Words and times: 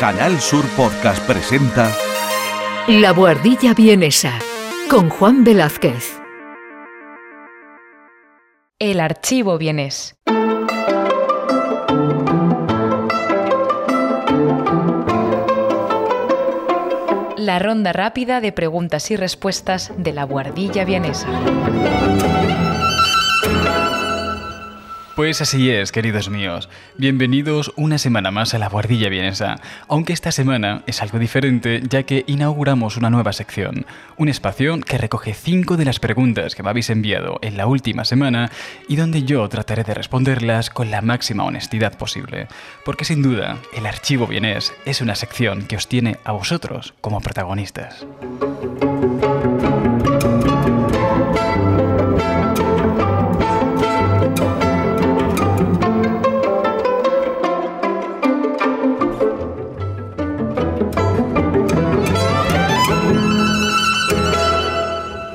Canal 0.00 0.40
Sur 0.40 0.64
Podcast 0.78 1.22
presenta 1.26 1.94
La 2.88 3.10
Guardilla 3.10 3.74
Vienesa 3.74 4.32
con 4.88 5.10
Juan 5.10 5.44
Velázquez. 5.44 6.18
El 8.78 8.98
archivo 8.98 9.58
vienés. 9.58 10.16
La 17.36 17.58
ronda 17.58 17.92
rápida 17.92 18.40
de 18.40 18.52
preguntas 18.52 19.10
y 19.10 19.16
respuestas 19.16 19.92
de 19.98 20.14
la 20.14 20.24
Guardilla 20.24 20.86
vienesa. 20.86 21.28
Pues 25.20 25.42
así 25.42 25.70
es, 25.70 25.92
queridos 25.92 26.30
míos. 26.30 26.70
Bienvenidos 26.96 27.74
una 27.76 27.98
semana 27.98 28.30
más 28.30 28.54
a 28.54 28.58
la 28.58 28.70
Guardilla 28.70 29.10
Vienesa, 29.10 29.56
aunque 29.86 30.14
esta 30.14 30.32
semana 30.32 30.82
es 30.86 31.02
algo 31.02 31.18
diferente 31.18 31.82
ya 31.86 32.04
que 32.04 32.24
inauguramos 32.26 32.96
una 32.96 33.10
nueva 33.10 33.34
sección, 33.34 33.84
un 34.16 34.30
espacio 34.30 34.80
que 34.80 34.96
recoge 34.96 35.34
cinco 35.34 35.76
de 35.76 35.84
las 35.84 36.00
preguntas 36.00 36.54
que 36.54 36.62
me 36.62 36.70
habéis 36.70 36.88
enviado 36.88 37.38
en 37.42 37.58
la 37.58 37.66
última 37.66 38.06
semana 38.06 38.50
y 38.88 38.96
donde 38.96 39.24
yo 39.24 39.46
trataré 39.50 39.84
de 39.84 39.92
responderlas 39.92 40.70
con 40.70 40.90
la 40.90 41.02
máxima 41.02 41.44
honestidad 41.44 41.98
posible, 41.98 42.48
porque 42.86 43.04
sin 43.04 43.20
duda 43.20 43.58
el 43.76 43.84
archivo 43.84 44.26
vienés 44.26 44.72
es 44.86 45.02
una 45.02 45.16
sección 45.16 45.66
que 45.66 45.76
os 45.76 45.86
tiene 45.86 46.16
a 46.24 46.32
vosotros 46.32 46.94
como 47.02 47.20
protagonistas. 47.20 48.06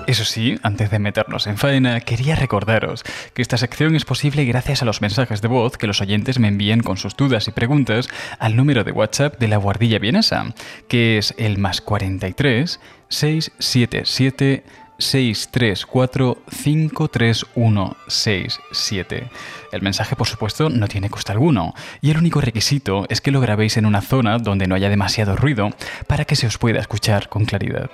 Eso 0.07 0.23
sí, 0.23 0.59
antes 0.61 0.91
de 0.91 0.99
meternos 0.99 1.47
en 1.47 1.57
faena, 1.57 1.99
quería 1.99 2.35
recordaros 2.35 3.03
que 3.33 3.41
esta 3.41 3.57
sección 3.57 3.95
es 3.95 4.05
posible 4.05 4.45
gracias 4.45 4.83
a 4.83 4.85
los 4.85 5.01
mensajes 5.01 5.41
de 5.41 5.47
voz 5.47 5.77
que 5.77 5.87
los 5.87 5.99
oyentes 5.99 6.37
me 6.37 6.47
envíen 6.47 6.81
con 6.81 6.97
sus 6.97 7.15
dudas 7.15 7.47
y 7.47 7.51
preguntas 7.51 8.07
al 8.37 8.55
número 8.55 8.83
de 8.83 8.91
WhatsApp 8.91 9.39
de 9.39 9.47
la 9.47 9.57
Guardilla 9.57 9.97
Vienesa, 9.97 10.53
que 10.87 11.17
es 11.17 11.33
el 11.37 11.57
más 11.57 11.81
43 11.81 12.79
677 13.09 14.63
634 14.97 16.37
53167. 16.49 19.29
El 19.71 19.81
mensaje, 19.81 20.15
por 20.15 20.27
supuesto, 20.27 20.69
no 20.69 20.87
tiene 20.87 21.09
coste 21.09 21.31
alguno, 21.31 21.73
y 22.01 22.11
el 22.11 22.17
único 22.17 22.41
requisito 22.41 23.07
es 23.09 23.21
que 23.21 23.31
lo 23.31 23.41
grabéis 23.41 23.77
en 23.77 23.87
una 23.87 24.01
zona 24.01 24.37
donde 24.37 24.67
no 24.67 24.75
haya 24.75 24.89
demasiado 24.89 25.35
ruido 25.35 25.71
para 26.07 26.25
que 26.25 26.35
se 26.35 26.45
os 26.47 26.59
pueda 26.59 26.79
escuchar 26.79 27.27
con 27.27 27.45
claridad. 27.45 27.89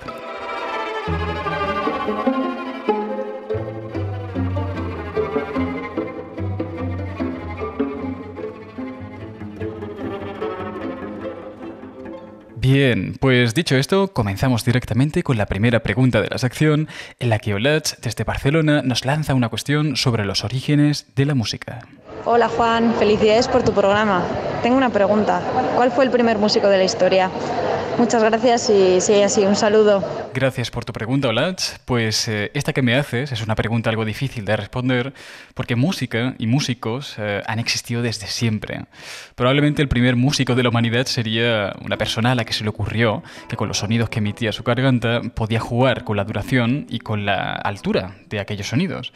Bien, 12.62 13.16
pues 13.18 13.54
dicho 13.54 13.74
esto, 13.74 14.12
comenzamos 14.12 14.64
directamente 14.64 15.24
con 15.24 15.36
la 15.36 15.46
primera 15.46 15.80
pregunta 15.80 16.22
de 16.22 16.28
la 16.28 16.38
sección, 16.38 16.86
en 17.18 17.28
la 17.28 17.40
que 17.40 17.54
Olach, 17.54 17.96
desde 18.00 18.22
Barcelona, 18.22 18.82
nos 18.82 19.04
lanza 19.04 19.34
una 19.34 19.48
cuestión 19.48 19.96
sobre 19.96 20.24
los 20.24 20.44
orígenes 20.44 21.06
de 21.16 21.26
la 21.26 21.34
música. 21.34 21.80
Hola 22.24 22.48
Juan, 22.48 22.94
felicidades 23.00 23.48
por 23.48 23.64
tu 23.64 23.72
programa. 23.72 24.22
Tengo 24.62 24.76
una 24.76 24.90
pregunta. 24.90 25.42
¿Cuál 25.74 25.90
fue 25.90 26.04
el 26.04 26.12
primer 26.12 26.38
músico 26.38 26.68
de 26.68 26.78
la 26.78 26.84
historia? 26.84 27.32
Muchas 27.98 28.22
gracias 28.22 28.70
y 28.70 29.00
sí, 29.00 29.22
así, 29.22 29.44
un 29.44 29.54
saludo. 29.54 30.02
Gracias 30.34 30.70
por 30.70 30.84
tu 30.84 30.92
pregunta, 30.92 31.28
Olach. 31.28 31.78
Pues 31.84 32.26
eh, 32.28 32.50
esta 32.54 32.72
que 32.72 32.82
me 32.82 32.96
haces 32.96 33.32
es 33.32 33.42
una 33.42 33.54
pregunta 33.54 33.90
algo 33.90 34.04
difícil 34.04 34.44
de 34.44 34.56
responder 34.56 35.12
porque 35.54 35.76
música 35.76 36.34
y 36.38 36.46
músicos 36.46 37.14
eh, 37.18 37.42
han 37.46 37.58
existido 37.58 38.02
desde 38.02 38.26
siempre. 38.26 38.86
Probablemente 39.34 39.82
el 39.82 39.88
primer 39.88 40.16
músico 40.16 40.54
de 40.54 40.62
la 40.62 40.70
humanidad 40.70 41.06
sería 41.06 41.74
una 41.84 41.96
persona 41.96 42.32
a 42.32 42.34
la 42.34 42.44
que 42.44 42.52
se 42.52 42.64
le 42.64 42.70
ocurrió 42.70 43.22
que 43.48 43.56
con 43.56 43.68
los 43.68 43.78
sonidos 43.78 44.08
que 44.08 44.18
emitía 44.18 44.52
su 44.52 44.62
garganta 44.62 45.20
podía 45.34 45.60
jugar 45.60 46.04
con 46.04 46.16
la 46.16 46.24
duración 46.24 46.86
y 46.88 46.98
con 47.00 47.26
la 47.26 47.52
altura 47.52 48.16
de 48.28 48.40
aquellos 48.40 48.68
sonidos. 48.68 49.12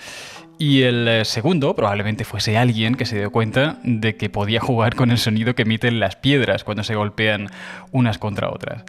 Y 0.58 0.82
el 0.82 1.06
eh, 1.06 1.24
segundo 1.24 1.74
probablemente 1.74 2.24
fuese 2.24 2.56
alguien 2.56 2.94
que 2.94 3.04
se 3.04 3.18
dio 3.18 3.30
cuenta 3.30 3.78
de 3.82 4.16
que 4.16 4.30
podía 4.30 4.60
jugar 4.60 4.94
con 4.94 5.10
el 5.10 5.18
sonido 5.18 5.54
que 5.54 5.62
emiten 5.62 6.00
las 6.00 6.16
piedras 6.16 6.64
cuando 6.64 6.82
se 6.82 6.94
golpean 6.94 7.48
unas 7.92 8.18
contra 8.18 8.48
otras. 8.48 8.84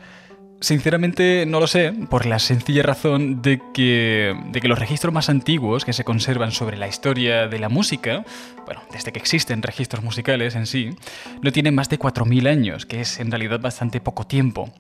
Sinceramente 0.59 1.45
no 1.45 1.59
lo 1.59 1.67
sé, 1.67 1.93
por 2.09 2.25
la 2.25 2.39
sencilla 2.39 2.81
razón 2.81 3.43
de 3.43 3.61
que, 3.75 4.35
de 4.49 4.59
que 4.59 4.67
los 4.67 4.79
registros 4.79 5.13
más 5.13 5.29
antiguos 5.29 5.85
que 5.85 5.93
se 5.93 6.03
conservan 6.03 6.51
sobre 6.51 6.77
la 6.77 6.87
historia 6.87 7.47
de 7.47 7.59
la 7.59 7.69
música, 7.69 8.23
bueno, 8.65 8.81
desde 8.91 9.11
que 9.11 9.19
existen 9.19 9.61
registros 9.61 10.03
musicales 10.03 10.55
en 10.55 10.65
sí, 10.65 10.95
no 11.43 11.51
tienen 11.51 11.75
más 11.75 11.89
de 11.89 11.99
4.000 11.99 12.49
años, 12.49 12.87
que 12.87 13.01
es 13.01 13.19
en 13.19 13.29
realidad 13.29 13.59
bastante 13.59 14.01
poco 14.01 14.25
tiempo 14.25 14.73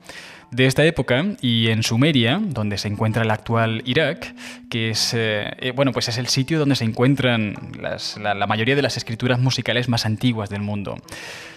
de 0.51 0.65
esta 0.65 0.85
época 0.85 1.25
y 1.41 1.67
en 1.69 1.83
Sumeria, 1.83 2.39
donde 2.41 2.77
se 2.77 2.87
encuentra 2.87 3.23
el 3.23 3.31
actual 3.31 3.81
Irak, 3.85 4.33
que 4.69 4.89
es, 4.89 5.13
eh, 5.13 5.51
eh, 5.59 5.71
bueno, 5.71 5.91
pues 5.91 6.07
es 6.07 6.17
el 6.17 6.27
sitio 6.27 6.59
donde 6.59 6.75
se 6.75 6.85
encuentran 6.85 7.55
la, 7.79 8.33
la, 8.33 8.47
mayoría 8.47 8.75
de 8.75 8.81
las 8.81 8.97
escrituras 8.97 9.39
musicales 9.39 9.89
más 9.89 10.05
antiguas 10.05 10.49
del 10.49 10.61
mundo. 10.61 10.97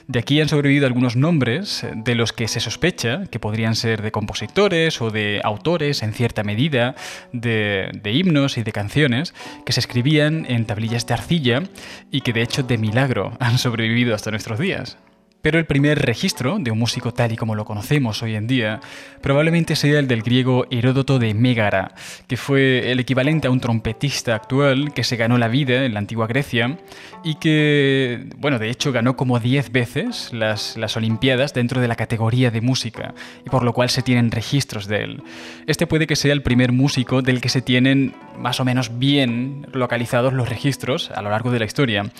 De 0.08 0.18
aquí 0.18 0.40
han 0.40 0.48
sobrevivido 0.48 0.86
algunos 0.86 1.14
nombres 1.14 1.86
de 1.94 2.14
los 2.16 2.32
que 2.32 2.48
se 2.48 2.58
sospecha 2.58 3.26
que 3.30 3.38
podrían 3.38 3.76
ser 3.76 4.02
de 4.02 4.10
compositores 4.10 5.00
o 5.00 5.10
de 5.10 5.40
autores 5.44 6.02
en 6.02 6.12
cierta 6.12 6.42
medida 6.42 6.96
de, 7.32 7.90
de 7.94 8.12
himnos 8.12 8.58
y 8.58 8.64
de 8.64 8.72
canciones 8.72 9.34
que 9.64 9.72
se 9.72 9.80
escribían 9.80 10.46
en 10.48 10.66
tablillas 10.66 11.06
de 11.06 11.14
arcilla 11.14 11.62
y 12.10 12.22
que 12.22 12.32
de 12.32 12.42
hecho 12.42 12.64
de 12.64 12.76
milagro 12.76 13.36
han 13.40 13.58
sobrevivido 13.58 14.14
hasta 14.14 14.32
nuestros 14.32 14.58
días. 14.58 14.98
Pero 15.42 15.58
el 15.58 15.64
primer 15.64 15.98
registro 16.00 16.58
de 16.58 16.70
un 16.70 16.78
músico 16.78 17.14
tal 17.14 17.32
y 17.32 17.36
como 17.36 17.54
lo 17.54 17.64
conocemos 17.64 18.22
hoy 18.22 18.34
en 18.34 18.46
día 18.46 18.80
probablemente 19.22 19.74
sea 19.74 19.98
el 19.98 20.06
del 20.06 20.22
griego 20.22 20.66
Heródoto 20.70 21.18
de 21.18 21.32
Mégara, 21.32 21.94
que 22.26 22.36
fue 22.36 22.90
el 22.90 23.00
equivalente 23.00 23.48
a 23.48 23.50
un 23.50 23.60
trompetista 23.60 24.34
actual 24.34 24.92
que 24.92 25.04
se 25.04 25.16
ganó 25.16 25.38
la 25.38 25.48
vida 25.48 25.84
en 25.84 25.94
la 25.94 26.00
antigua 26.00 26.26
Grecia 26.26 26.78
y 27.24 27.36
que, 27.36 28.26
bueno, 28.36 28.58
de 28.58 28.70
hecho 28.70 28.92
ganó 28.92 29.16
como 29.16 29.38
10 29.38 29.72
veces 29.72 30.32
las, 30.32 30.76
las 30.76 30.96
Olimpiadas 30.96 31.54
dentro 31.54 31.80
de 31.80 31.88
la 31.88 31.96
categoría 31.96 32.50
de 32.50 32.60
música, 32.60 33.14
y 33.44 33.50
por 33.50 33.62
lo 33.62 33.72
cual 33.72 33.90
se 33.90 34.02
tienen 34.02 34.30
registros 34.30 34.86
de 34.86 35.02
él. 35.02 35.22
Este 35.66 35.86
puede 35.86 36.06
que 36.06 36.16
sea 36.16 36.32
el 36.32 36.42
primer 36.42 36.72
músico 36.72 37.22
del 37.22 37.40
que 37.40 37.48
se 37.48 37.62
tienen 37.62 38.14
más 38.38 38.60
o 38.60 38.64
menos 38.64 38.98
bien 38.98 39.66
localizados 39.72 40.32
los 40.32 40.48
registros 40.48 41.10
a 41.10 41.22
lo 41.22 41.30
largo 41.30 41.50
de 41.50 41.58
la 41.58 41.64
historia, 41.66 42.10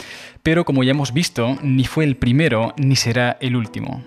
pero 0.43 0.65
como 0.65 0.83
ya 0.83 0.93
hemos 0.93 1.12
visto, 1.12 1.59
ni 1.62 1.84
fue 1.84 2.05
el 2.05 2.17
primero 2.17 2.75
ni 2.77 2.97
será 2.97 3.37
el 3.41 3.56
último. 3.56 4.03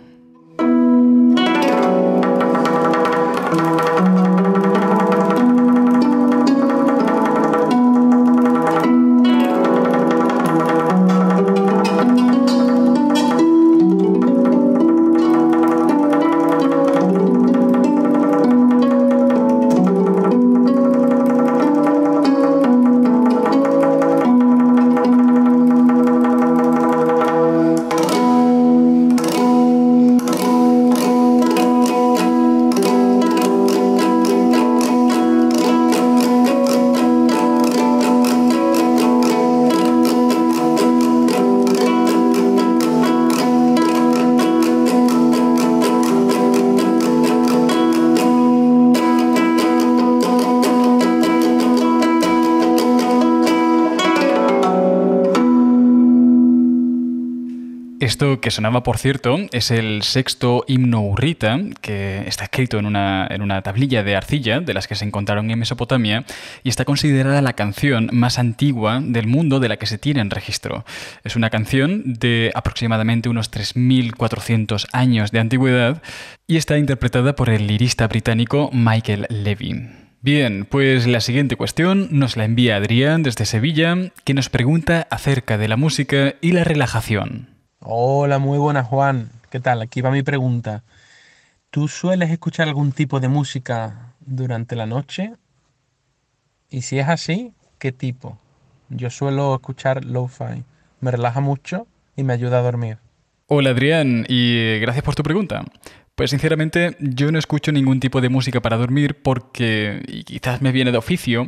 Que 58.44 58.52
sonaba, 58.52 58.84
por 58.84 58.98
cierto, 58.98 59.38
es 59.54 59.72
el 59.72 60.04
sexto 60.04 60.66
himno 60.68 61.02
urrita, 61.02 61.62
que 61.80 62.28
está 62.28 62.44
escrito 62.44 62.78
en 62.78 62.86
una, 62.86 63.26
en 63.32 63.42
una 63.42 63.62
tablilla 63.62 64.04
de 64.04 64.18
arcilla 64.18 64.60
de 64.60 64.74
las 64.74 64.86
que 64.86 64.96
se 64.96 65.06
encontraron 65.06 65.50
en 65.50 65.58
Mesopotamia 65.58 66.26
y 66.62 66.68
está 66.68 66.84
considerada 66.84 67.42
la 67.42 67.54
canción 67.54 68.10
más 68.12 68.40
antigua 68.40 69.00
del 69.02 69.28
mundo 69.28 69.62
de 69.62 69.70
la 69.70 69.78
que 69.78 69.86
se 69.86 69.98
tiene 69.98 70.20
en 70.20 70.30
registro. 70.30 70.84
Es 71.24 71.38
una 71.38 71.50
canción 71.50 72.04
de 72.06 72.52
aproximadamente 72.54 73.30
unos 73.30 73.50
3.400 73.50 74.88
años 74.92 75.32
de 75.32 75.40
antigüedad 75.40 76.04
y 76.46 76.58
está 76.58 76.78
interpretada 76.78 77.38
por 77.38 77.50
el 77.50 77.66
lirista 77.66 78.10
británico 78.10 78.70
Michael 78.74 79.26
Levy. 79.30 79.88
Bien, 80.20 80.66
pues 80.70 81.08
la 81.08 81.22
siguiente 81.22 81.56
cuestión 81.56 82.10
nos 82.12 82.36
la 82.36 82.44
envía 82.44 82.76
Adrián 82.76 83.24
desde 83.24 83.46
Sevilla, 83.46 83.96
que 84.26 84.34
nos 84.34 84.50
pregunta 84.50 85.08
acerca 85.10 85.58
de 85.58 85.70
la 85.70 85.78
música 85.78 86.36
y 86.42 86.52
la 86.52 86.66
relajación. 86.66 87.53
Hola, 87.86 88.40
muy 88.40 88.60
buenas 88.60 88.88
Juan. 88.88 89.30
¿Qué 89.50 89.60
tal? 89.60 89.82
Aquí 89.82 90.00
va 90.00 90.10
mi 90.10 90.24
pregunta. 90.24 90.84
¿Tú 91.70 91.90
sueles 91.90 92.32
escuchar 92.32 92.70
algún 92.70 92.94
tipo 92.94 93.20
de 93.20 93.28
música 93.28 94.14
durante 94.22 94.78
la 94.78 94.86
noche? 94.86 95.34
Y 96.70 96.84
si 96.84 97.00
es 97.00 97.10
así, 97.10 97.52
¿qué 97.80 97.92
tipo? 97.92 98.38
Yo 98.88 99.10
suelo 99.10 99.56
escuchar 99.56 100.06
lo-fi. 100.06 100.64
Me 101.02 101.12
relaja 101.12 101.42
mucho 101.42 101.86
y 102.16 102.24
me 102.24 102.32
ayuda 102.32 102.60
a 102.60 102.62
dormir. 102.62 103.00
Hola 103.48 103.72
Adrián 103.72 104.26
y 104.30 104.80
gracias 104.80 105.04
por 105.04 105.16
tu 105.16 105.24
pregunta. 105.24 105.66
Pues 106.16 106.30
sinceramente 106.30 106.96
yo 107.00 107.32
no 107.32 107.40
escucho 107.40 107.72
ningún 107.72 108.00
tipo 108.00 108.22
de 108.22 108.30
música 108.30 108.62
para 108.62 108.78
dormir 108.78 109.24
porque, 109.24 110.04
y 110.08 110.24
quizás 110.24 110.62
me 110.62 110.72
viene 110.72 110.92
de 110.92 111.00
oficio, 111.00 111.48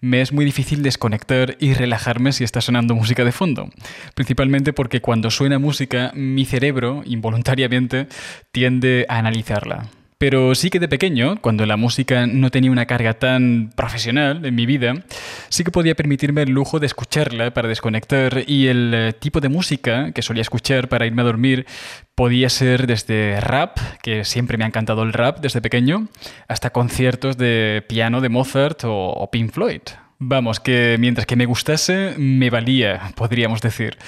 me 0.00 0.22
es 0.22 0.32
muy 0.32 0.46
difícil 0.46 0.82
desconectar 0.82 1.58
y 1.60 1.74
relajarme 1.74 2.32
si 2.32 2.42
está 2.42 2.62
sonando 2.62 2.94
música 2.94 3.26
de 3.26 3.32
fondo. 3.32 3.68
Principalmente 4.14 4.72
porque 4.72 5.02
cuando 5.02 5.30
suena 5.30 5.58
música 5.58 6.12
mi 6.14 6.46
cerebro, 6.46 7.02
involuntariamente, 7.04 8.06
tiende 8.52 9.04
a 9.10 9.18
analizarla. 9.18 9.90
Pero 10.18 10.54
sí 10.54 10.70
que 10.70 10.80
de 10.80 10.88
pequeño, 10.88 11.36
cuando 11.42 11.66
la 11.66 11.76
música 11.76 12.26
no 12.26 12.50
tenía 12.50 12.70
una 12.70 12.86
carga 12.86 13.14
tan 13.18 13.70
profesional 13.76 14.46
en 14.46 14.54
mi 14.54 14.64
vida, 14.64 14.94
sí 15.50 15.62
que 15.62 15.70
podía 15.70 15.94
permitirme 15.94 16.42
el 16.42 16.50
lujo 16.50 16.80
de 16.80 16.86
escucharla 16.86 17.52
para 17.52 17.68
desconectar 17.68 18.44
y 18.46 18.68
el 18.68 18.92
eh, 18.94 19.12
tipo 19.12 19.40
de 19.40 19.50
música 19.50 20.12
que 20.12 20.22
solía 20.22 20.40
escuchar 20.40 20.88
para 20.88 21.04
irme 21.04 21.20
a 21.20 21.26
dormir 21.26 21.66
podía 22.14 22.48
ser 22.48 22.86
desde 22.86 23.42
rap, 23.42 23.78
que 24.02 24.24
siempre 24.24 24.56
me 24.56 24.64
ha 24.64 24.68
encantado 24.68 25.02
el 25.02 25.12
rap 25.12 25.40
desde 25.40 25.60
pequeño, 25.60 26.08
hasta 26.48 26.70
conciertos 26.70 27.36
de 27.36 27.84
piano 27.86 28.22
de 28.22 28.30
Mozart 28.30 28.84
o, 28.84 29.10
o 29.10 29.30
Pink 29.30 29.52
Floyd. 29.52 29.82
Vamos, 30.18 30.60
que 30.60 30.96
mientras 30.98 31.26
que 31.26 31.36
me 31.36 31.44
gustase, 31.44 32.14
me 32.16 32.48
valía, 32.48 33.12
podríamos 33.16 33.60
decir. 33.60 33.98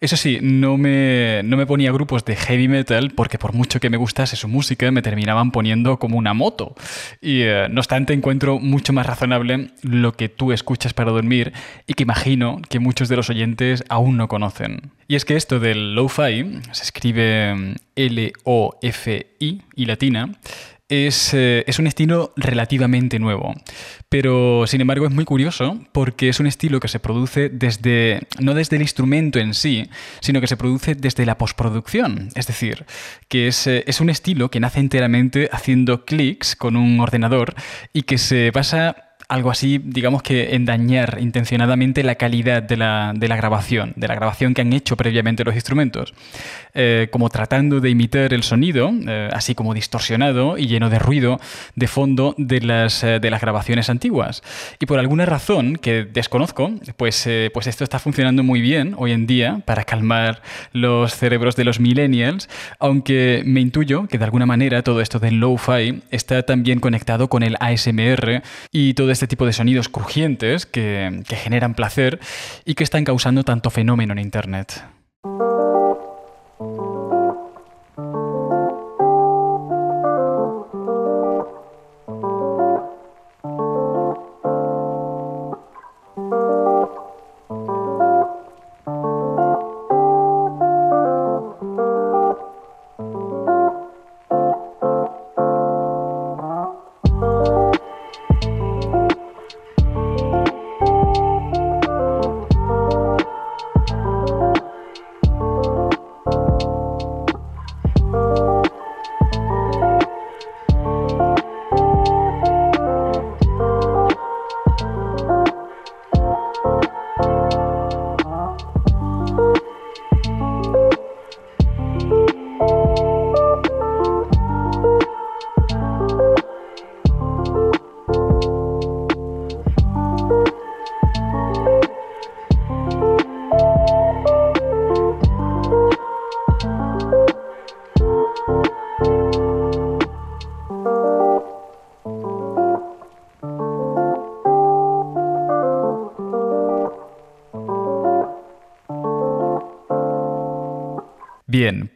Eso 0.00 0.16
sí, 0.16 0.38
no 0.40 0.78
me, 0.78 1.42
no 1.44 1.58
me 1.58 1.66
ponía 1.66 1.92
grupos 1.92 2.24
de 2.24 2.36
heavy 2.36 2.68
metal 2.68 3.10
porque 3.10 3.36
por 3.36 3.52
mucho 3.52 3.78
que 3.78 3.90
me 3.90 3.98
gustase 3.98 4.36
su 4.36 4.48
música, 4.48 4.90
me 4.90 5.02
terminaban 5.02 5.50
poniendo 5.50 5.98
como 5.98 6.16
una 6.16 6.32
moto. 6.32 6.74
Y 7.20 7.42
eh, 7.42 7.66
no 7.70 7.80
obstante, 7.80 8.14
encuentro 8.14 8.58
mucho 8.58 8.94
más 8.94 9.06
razonable 9.06 9.72
lo 9.82 10.12
que 10.12 10.30
tú 10.30 10.52
escuchas 10.52 10.94
para 10.94 11.10
dormir 11.10 11.52
y 11.86 11.94
que 11.94 12.04
imagino 12.04 12.62
que 12.70 12.78
muchos 12.78 13.10
de 13.10 13.16
los 13.16 13.28
oyentes 13.28 13.84
aún 13.90 14.16
no 14.16 14.28
conocen. 14.28 14.92
Y 15.06 15.16
es 15.16 15.26
que 15.26 15.36
esto 15.36 15.60
del 15.60 15.94
lo-fi, 15.94 16.60
se 16.72 16.82
escribe 16.82 17.54
mm, 17.54 17.74
L-O-F-I 17.96 19.62
y 19.74 19.84
latina, 19.84 20.30
eh, 20.90 21.64
es, 21.66 21.78
un 21.78 21.86
estilo 21.86 22.32
relativamente 22.36 23.18
nuevo, 23.18 23.54
pero 24.08 24.66
sin 24.66 24.80
embargo 24.80 25.06
es 25.06 25.12
muy 25.12 25.26
curioso 25.26 25.78
porque 25.92 26.30
es 26.30 26.40
un 26.40 26.46
estilo 26.46 26.80
que 26.80 26.88
se 26.88 26.98
produce 26.98 27.50
desde, 27.50 28.26
no 28.40 28.54
desde 28.54 28.76
el 28.76 28.82
instrumento 28.82 29.38
en 29.38 29.52
sí, 29.52 29.90
sino 30.20 30.40
que 30.40 30.46
se 30.46 30.56
produce 30.56 30.94
desde 30.94 31.26
la 31.26 31.36
postproducción. 31.36 32.30
Es 32.34 32.46
decir, 32.46 32.86
que 33.28 33.48
es, 33.48 33.66
eh, 33.66 33.84
es 33.86 34.00
un 34.00 34.08
estilo 34.08 34.50
que 34.50 34.60
nace 34.60 34.80
enteramente 34.80 35.50
haciendo 35.52 36.06
clics 36.06 36.56
con 36.56 36.74
un 36.74 37.00
ordenador 37.00 37.54
y 37.92 38.02
que 38.02 38.16
se 38.16 38.50
basa 38.50 39.07
algo 39.28 39.50
así, 39.50 39.78
digamos 39.84 40.22
que 40.22 40.54
en 40.54 40.64
dañar 40.64 41.18
intencionadamente 41.20 42.02
la 42.02 42.14
calidad 42.14 42.62
de 42.62 42.78
la, 42.78 43.12
grabación, 43.18 43.92
de 43.94 44.08
la 44.08 44.14
grabación 44.14 44.54
que 44.54 44.62
han 44.62 44.72
hecho 44.72 44.96
previamente 44.96 45.44
los 45.44 45.54
instrumentos, 45.54 46.14
eh, 46.72 47.08
como 47.10 47.28
tratando 47.28 47.80
de 47.80 47.90
imitar 47.90 48.32
el 48.32 48.42
sonido, 48.42 48.90
eh, 49.06 49.28
así 49.32 49.54
como 49.54 49.74
distorsionado 49.74 50.56
y 50.56 50.66
lleno 50.66 50.88
de 50.88 50.98
ruido 50.98 51.40
de 51.74 51.88
fondo 51.88 52.34
de 52.38 52.62
las, 52.62 53.04
eh, 53.04 53.20
de 53.20 53.30
las 53.30 53.42
grabaciones 53.42 53.90
antiguas. 53.90 54.42
Y 54.80 54.86
por 54.86 54.98
alguna 54.98 55.26
razón 55.26 55.76
que 55.76 56.04
desconozco, 56.04 56.72
pues, 56.96 57.28
pues 57.52 57.66
esto 57.66 57.84
está 57.84 57.98
funcionando 57.98 58.42
muy 58.42 58.62
bien 58.62 58.94
hoy 58.96 59.12
en 59.12 59.26
día 59.26 59.60
para 59.66 59.84
calmar 59.84 60.40
los 60.72 61.14
cerebros 61.14 61.54
de 61.54 61.64
los 61.64 61.80
millennials, 61.80 62.48
aunque 62.78 63.42
me 63.44 63.60
intuyo 63.60 64.06
que 64.06 64.16
de 64.16 64.24
alguna 64.24 64.46
manera 64.46 64.82
todo 64.82 65.02
esto 65.02 65.18
del 65.18 65.38
lo-fi 65.38 66.02
está 66.10 66.42
también 66.44 66.80
conectado 66.80 67.28
con 67.28 67.42
el 67.42 67.56
ASMR 67.60 68.42
y 68.72 68.94
todo 68.94 69.10
este 69.18 69.26
tipo 69.26 69.46
de 69.46 69.52
sonidos 69.52 69.88
crujientes 69.88 70.64
que, 70.64 71.22
que 71.28 71.34
generan 71.34 71.74
placer 71.74 72.20
y 72.64 72.74
que 72.76 72.84
están 72.84 73.04
causando 73.04 73.42
tanto 73.42 73.70
fenómeno 73.70 74.12
en 74.12 74.20
Internet. 74.20 74.84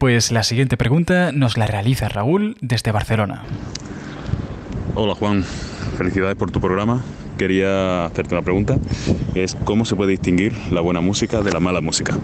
Pues 0.03 0.33
la 0.33 0.43
siguiente 0.43 0.77
pregunta 0.77 1.31
nos 1.31 1.57
la 1.57 1.69
realiza 1.69 2.09
Raúl 2.09 2.57
desde 2.61 2.91
Barcelona. 2.91 3.45
Hola 4.97 5.15
Juan, 5.15 5.45
felicidades 5.97 6.35
por 6.35 6.51
tu 6.51 6.61
programa. 6.61 7.05
Quería 7.39 8.07
hacerte 8.07 8.35
una 8.35 8.43
pregunta, 8.43 8.79
es 9.37 9.57
cómo 9.65 9.85
se 9.85 9.95
puede 9.95 10.11
distinguir 10.11 10.55
la 10.73 10.81
buena 10.81 11.01
música 11.01 11.43
de 11.43 11.53
la 11.53 11.61
mala 11.61 11.81
música. 11.81 12.19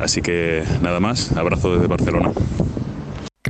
Así 0.00 0.22
que 0.22 0.64
nada 0.80 0.98
más, 0.98 1.36
abrazo 1.36 1.74
desde 1.74 1.88
Barcelona. 1.88 2.32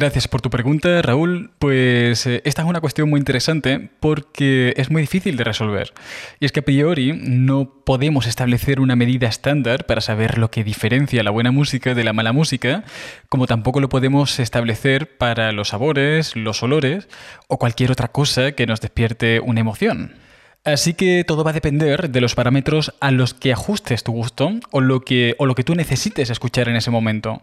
Gracias 0.02 0.26
por 0.26 0.40
tu 0.40 0.50
pregunta, 0.50 1.00
Raúl. 1.00 1.52
Pues 1.60 2.26
eh, 2.26 2.42
esta 2.44 2.62
es 2.62 2.68
una 2.68 2.80
cuestión 2.80 3.08
muy 3.08 3.20
interesante 3.20 3.88
porque 4.00 4.74
es 4.76 4.90
muy 4.90 5.02
difícil 5.02 5.36
de 5.36 5.44
resolver. 5.44 5.94
Y 6.40 6.44
es 6.44 6.50
que 6.50 6.58
a 6.58 6.64
priori 6.64 7.12
no 7.12 7.70
podemos 7.84 8.26
establecer 8.26 8.80
una 8.80 8.96
medida 8.96 9.28
estándar 9.28 9.86
para 9.86 10.00
saber 10.00 10.38
lo 10.38 10.50
que 10.50 10.64
diferencia 10.64 11.22
la 11.22 11.30
buena 11.30 11.52
música 11.52 11.94
de 11.94 12.02
la 12.02 12.12
mala 12.12 12.32
música, 12.32 12.82
como 13.28 13.46
tampoco 13.46 13.80
lo 13.80 13.88
podemos 13.88 14.40
establecer 14.40 15.18
para 15.18 15.52
los 15.52 15.68
sabores, 15.68 16.34
los 16.34 16.64
olores 16.64 17.06
o 17.46 17.60
cualquier 17.60 17.92
otra 17.92 18.08
cosa 18.08 18.50
que 18.50 18.66
nos 18.66 18.80
despierte 18.80 19.38
una 19.38 19.60
emoción. 19.60 20.16
Así 20.64 20.94
que 20.94 21.24
todo 21.26 21.42
va 21.42 21.50
a 21.50 21.54
depender 21.54 22.10
de 22.10 22.20
los 22.20 22.36
parámetros 22.36 22.94
a 23.00 23.10
los 23.10 23.34
que 23.34 23.52
ajustes 23.52 24.04
tu 24.04 24.12
gusto 24.12 24.52
o 24.70 24.80
lo 24.80 25.00
que, 25.00 25.34
o 25.38 25.46
lo 25.46 25.56
que 25.56 25.64
tú 25.64 25.74
necesites 25.74 26.30
escuchar 26.30 26.68
en 26.68 26.76
ese 26.76 26.92
momento. 26.92 27.42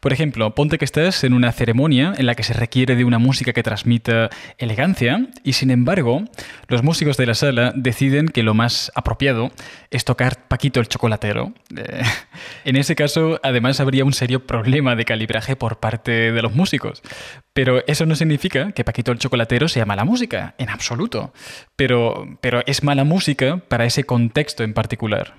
Por 0.00 0.12
ejemplo, 0.12 0.54
ponte 0.54 0.78
que 0.78 0.84
estás 0.84 1.24
en 1.24 1.32
una 1.32 1.50
ceremonia 1.50 2.12
en 2.16 2.26
la 2.26 2.36
que 2.36 2.44
se 2.44 2.52
requiere 2.52 2.94
de 2.94 3.04
una 3.04 3.18
música 3.18 3.52
que 3.52 3.64
transmita 3.64 4.30
elegancia 4.56 5.26
y 5.42 5.54
sin 5.54 5.72
embargo 5.72 6.24
los 6.68 6.84
músicos 6.84 7.16
de 7.16 7.26
la 7.26 7.34
sala 7.34 7.72
deciden 7.74 8.28
que 8.28 8.44
lo 8.44 8.54
más 8.54 8.92
apropiado 8.94 9.50
es 9.90 10.04
tocar 10.04 10.46
Paquito 10.46 10.78
el 10.78 10.86
chocolatero. 10.86 11.52
Eh, 11.76 12.02
en 12.64 12.76
ese 12.76 12.94
caso, 12.94 13.40
además, 13.42 13.80
habría 13.80 14.04
un 14.04 14.12
serio 14.12 14.46
problema 14.46 14.94
de 14.94 15.04
calibraje 15.04 15.56
por 15.56 15.80
parte 15.80 16.30
de 16.30 16.42
los 16.42 16.54
músicos. 16.54 17.02
Pero 17.52 17.84
eso 17.86 18.06
no 18.06 18.14
significa 18.14 18.72
que 18.72 18.84
Paquito 18.84 19.12
el 19.12 19.18
chocolatero 19.18 19.68
sea 19.68 19.86
mala 19.86 20.04
música, 20.04 20.54
en 20.58 20.70
absoluto. 20.70 21.32
Pero, 21.76 22.38
pero 22.40 22.62
es 22.66 22.84
mala 22.84 23.04
música 23.04 23.58
para 23.68 23.84
ese 23.84 24.04
contexto 24.04 24.62
en 24.62 24.72
particular. 24.72 25.34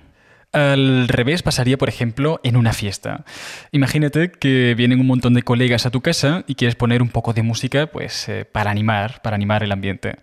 Al 0.53 1.07
revés 1.07 1.43
pasaría, 1.43 1.77
por 1.77 1.87
ejemplo, 1.87 2.41
en 2.43 2.57
una 2.57 2.73
fiesta. 2.73 3.23
Imagínate 3.71 4.31
que 4.31 4.75
vienen 4.75 4.99
un 4.99 5.07
montón 5.07 5.33
de 5.33 5.43
colegas 5.43 5.85
a 5.85 5.91
tu 5.91 6.01
casa 6.01 6.43
y 6.45 6.55
quieres 6.55 6.75
poner 6.75 7.01
un 7.01 7.07
poco 7.07 7.31
de 7.31 7.41
música, 7.41 7.87
pues, 7.87 8.27
eh, 8.27 8.43
para 8.43 8.69
animar, 8.69 9.21
para 9.21 9.35
animar 9.35 9.63
el 9.63 9.71
ambiente. 9.71 10.17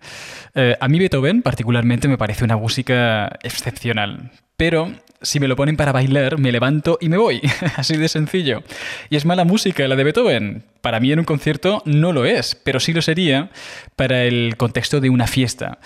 Eh, 0.53 0.77
a 0.79 0.87
mí 0.87 0.99
Beethoven, 0.99 1.41
particularmente, 1.41 2.07
me 2.07 2.19
parece 2.19 2.43
una 2.43 2.57
música 2.57 3.39
excepcional. 3.41 4.31
Pero 4.59 4.91
si 5.21 5.39
me 5.39 5.47
lo 5.47 5.55
ponen 5.55 5.77
para 5.77 5.93
bailar, 5.93 6.37
me 6.37 6.51
levanto 6.51 6.97
y 6.99 7.07
me 7.07 7.15
voy. 7.15 7.41
Así 7.77 7.95
de 7.95 8.09
sencillo. 8.09 8.61
Y 9.09 9.15
es 9.15 9.25
mala 9.25 9.45
música 9.45 9.87
la 9.87 9.95
de 9.95 10.03
Beethoven. 10.03 10.63
Para 10.81 10.99
mí 10.99 11.13
en 11.13 11.19
un 11.19 11.25
concierto 11.25 11.81
no 11.85 12.11
lo 12.11 12.25
es, 12.25 12.55
pero 12.55 12.81
sí 12.81 12.91
lo 12.91 13.01
sería 13.01 13.51
para 13.95 14.25
el 14.25 14.57
contexto 14.57 14.99
de 14.99 15.09
una 15.09 15.27
fiesta. 15.27 15.79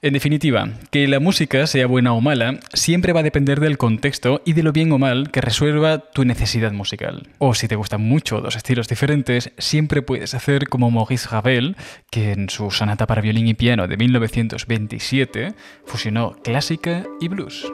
En 0.00 0.12
definitiva, 0.12 0.68
que 0.92 1.08
la 1.08 1.18
música 1.18 1.66
sea 1.66 1.88
buena 1.88 2.12
o 2.12 2.20
mala, 2.20 2.60
siempre 2.72 3.12
va 3.12 3.18
a 3.20 3.24
depender 3.24 3.58
del 3.58 3.78
contexto 3.78 4.42
y 4.44 4.52
de 4.52 4.62
lo 4.62 4.70
bien 4.70 4.92
o 4.92 4.98
mal 4.98 5.32
que 5.32 5.40
resuelva 5.40 5.98
tu 5.98 6.24
necesidad 6.24 6.70
musical. 6.70 7.26
O 7.38 7.54
si 7.54 7.66
te 7.66 7.74
gustan 7.74 8.02
mucho 8.02 8.40
dos 8.40 8.54
estilos 8.54 8.86
diferentes, 8.86 9.50
siempre 9.58 10.02
puedes 10.02 10.34
hacer 10.34 10.68
como 10.68 10.92
Maurice 10.92 11.28
Ravel, 11.28 11.76
que 12.12 12.30
en 12.30 12.48
su 12.48 12.70
sonata 12.70 13.08
para 13.08 13.22
violín 13.22 13.48
y 13.48 13.54
piano 13.54 13.88
de 13.88 13.96
1927 13.96 15.54
fusionó 15.84 16.36
clásica 16.44 17.04
y 17.20 17.26
blues. 17.26 17.66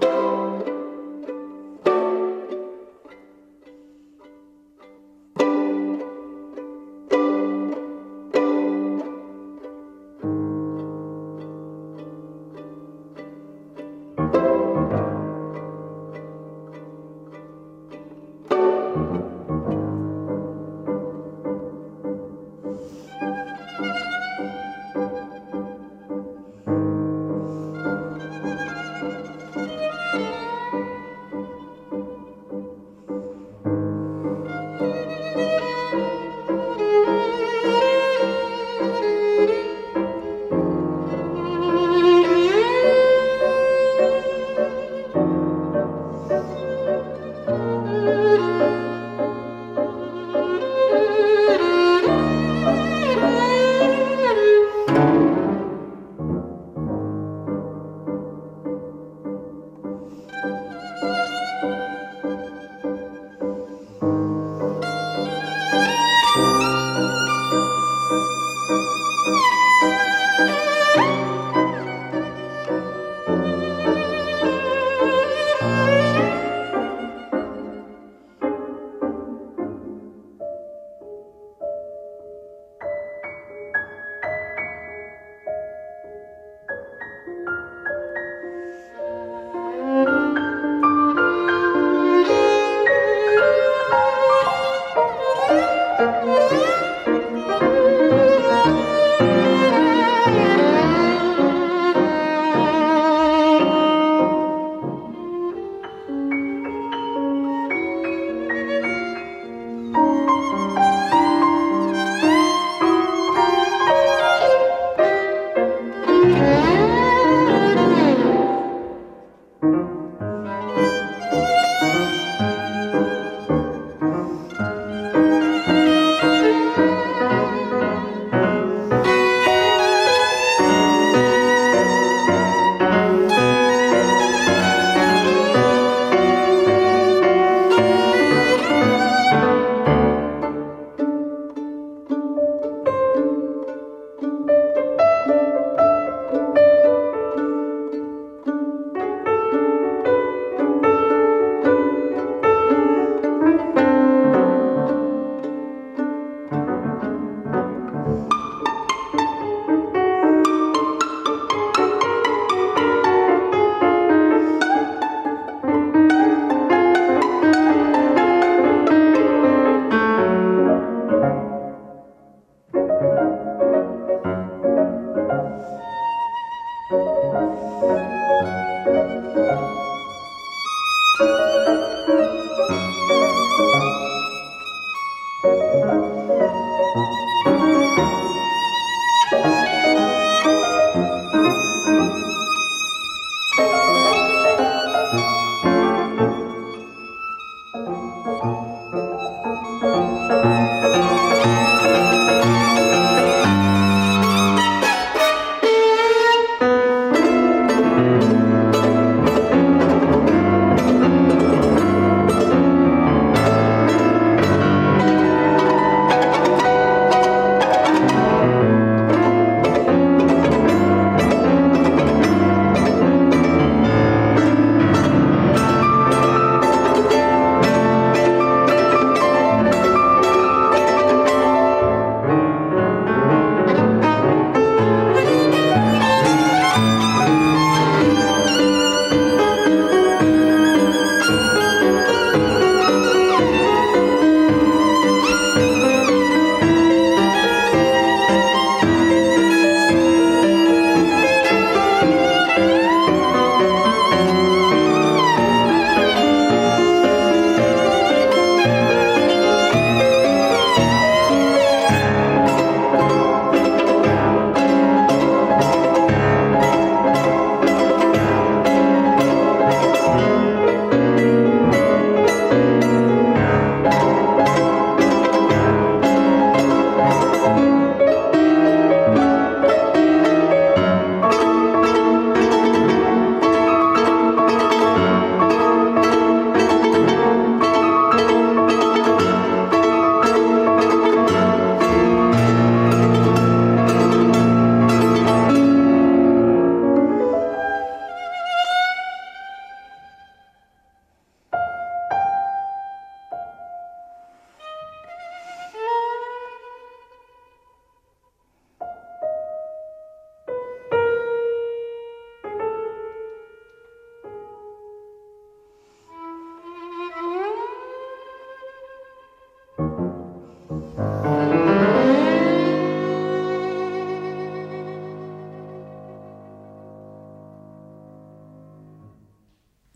Thank 0.00 0.12
you. 0.12 0.27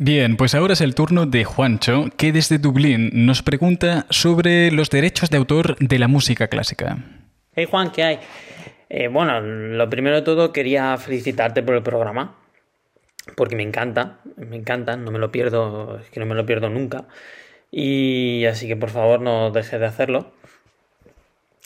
Bien, 0.04 0.36
pues 0.36 0.56
ahora 0.56 0.72
es 0.72 0.80
el 0.80 0.96
turno 0.96 1.26
de 1.26 1.44
Juancho, 1.44 2.06
que 2.16 2.32
desde 2.32 2.58
Dublín 2.58 3.10
nos 3.12 3.44
pregunta 3.44 4.04
sobre 4.10 4.72
los 4.72 4.90
derechos 4.90 5.30
de 5.30 5.36
autor 5.36 5.76
de 5.78 5.96
la 6.00 6.08
música 6.08 6.48
clásica. 6.48 6.98
Hey 7.54 7.68
Juan, 7.70 7.92
¿qué 7.92 8.02
hay? 8.02 8.18
Eh, 8.88 9.06
bueno, 9.06 9.40
lo 9.40 9.88
primero 9.88 10.16
de 10.16 10.22
todo 10.22 10.52
quería 10.52 10.96
felicitarte 10.96 11.62
por 11.62 11.76
el 11.76 11.84
programa, 11.84 12.34
porque 13.36 13.54
me 13.54 13.62
encanta, 13.62 14.18
me 14.34 14.56
encanta, 14.56 14.96
no 14.96 15.12
me 15.12 15.20
lo 15.20 15.30
pierdo, 15.30 16.00
es 16.00 16.10
que 16.10 16.18
no 16.18 16.26
me 16.26 16.34
lo 16.34 16.44
pierdo 16.44 16.68
nunca. 16.68 17.04
Y 17.70 18.44
así 18.46 18.66
que 18.66 18.74
por 18.74 18.90
favor 18.90 19.20
no 19.20 19.52
dejes 19.52 19.78
de 19.78 19.86
hacerlo. 19.86 20.32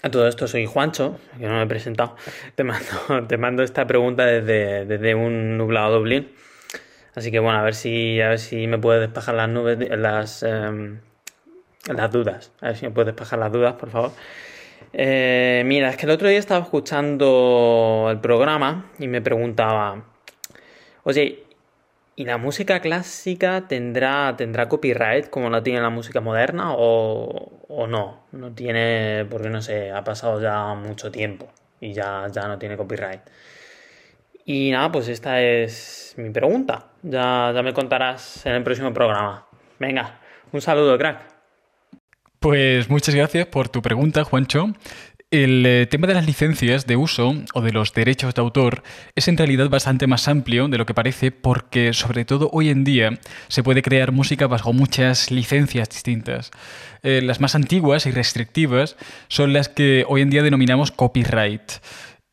A 0.03 0.11
todo 0.11 0.29
esto 0.29 0.47
soy 0.47 0.67
Juancho, 0.67 1.19
que 1.39 1.47
no 1.47 1.55
me 1.55 1.63
he 1.63 1.67
presentado. 1.67 2.17
Te 2.55 2.65
mando, 2.65 2.87
te 3.29 3.39
mando 3.39 3.63
esta 3.63 3.87
pregunta 3.87 4.27
desde, 4.27 4.85
desde 4.85 5.15
un 5.15 5.57
nublado 5.57 6.01
Dublín. 6.01 6.29
Así 7.17 7.31
que 7.31 7.39
bueno, 7.41 7.59
a 7.59 7.63
ver 7.63 7.75
si, 7.75 8.21
a 8.21 8.29
ver 8.29 8.39
si 8.39 8.67
me 8.67 8.79
puedes 8.79 9.01
despejar 9.01 9.35
las 9.35 9.49
nubes, 9.49 9.79
las, 9.99 10.43
em, 10.43 11.01
las 11.87 12.13
dudas. 12.13 12.53
A 12.61 12.67
ver 12.69 12.77
si 12.77 12.85
me 12.87 12.93
puedes 12.93 13.07
despejar 13.07 13.39
las 13.39 13.51
dudas, 13.51 13.75
por 13.75 13.91
favor. 13.91 14.13
Eh, 14.93 15.63
mira, 15.65 15.89
es 15.91 15.97
que 15.97 16.05
el 16.07 16.13
otro 16.13 16.29
día 16.29 16.39
estaba 16.39 16.63
escuchando 16.63 18.09
el 18.11 18.21
programa 18.21 18.91
y 18.99 19.09
me 19.09 19.23
preguntaba, 19.23 20.05
oye, 21.05 21.45
¿y 22.17 22.25
la 22.27 22.37
música 22.37 22.81
clásica 22.81 23.67
tendrá, 23.67 24.35
tendrá 24.37 24.69
copyright 24.69 25.31
como 25.31 25.49
la 25.51 25.63
tiene 25.63 25.81
la 25.81 25.91
música 25.91 26.21
moderna 26.21 26.75
o, 26.77 27.63
o 27.69 27.87
no? 27.87 28.25
No 28.33 28.53
tiene, 28.53 29.27
porque 29.31 29.49
no 29.49 29.63
sé, 29.63 29.91
ha 29.91 30.05
pasado 30.05 30.41
ya 30.43 30.75
mucho 30.75 31.11
tiempo 31.11 31.49
y 31.81 31.95
ya, 31.95 32.27
ya 32.31 32.47
no 32.47 32.59
tiene 32.59 32.77
copyright. 32.77 33.23
Y 34.49 34.71
nada, 34.71 34.93
pues 34.93 35.09
esta 35.09 35.43
es 35.43 36.15
mi 36.17 36.31
pregunta. 36.31 36.87
Ya, 37.09 37.53
me 37.63 37.73
contarás 37.73 38.45
en 38.47 38.55
el 38.55 38.65
próximo 38.65 38.93
programa. 38.93 39.47
Venga, 39.79 40.19
un 40.51 40.61
saludo, 40.61 40.99
crack. 40.99 41.21
Pues 42.41 42.91
muchas 42.91 43.15
gracias 43.15 43.47
por 43.47 43.69
tu 43.69 43.81
pregunta, 43.81 44.25
Juancho. 44.25 44.73
El 45.31 45.65
eh, 45.67 45.87
tema 45.87 46.09
de 46.09 46.15
las 46.15 46.27
licencias 46.27 46.87
de 46.87 46.97
uso 46.97 47.35
o 47.55 47.61
de 47.61 47.73
los 47.73 47.93
derechos 47.93 48.35
de 48.35 48.41
autor 48.41 48.83
es 49.15 49.29
en 49.29 49.37
realidad 49.37 49.69
bastante 49.69 50.07
más 50.07 50.27
amplio 50.27 50.67
de 50.67 50.79
lo 50.79 50.87
que 50.87 50.95
parece 50.95 51.31
porque 51.31 51.93
sobre 51.93 52.25
todo 52.25 52.49
hoy 52.53 52.71
en 52.71 52.85
día 52.85 53.19
se 53.49 53.63
puede 53.63 53.83
crear 53.83 54.13
música 54.13 54.49
bajo 54.49 54.73
muchas 54.73 55.31
licencias 55.31 55.89
distintas. 55.89 56.51
Eh, 57.03 57.23
las 57.23 57.41
más 57.41 57.55
antiguas 57.55 58.07
y 58.07 58.11
restrictivas 58.11 58.97
son 59.29 59.53
las 59.53 59.69
que 59.69 60.05
hoy 60.09 60.23
en 60.23 60.31
día 60.31 60.43
denominamos 60.43 60.91
copyright. 60.91 61.73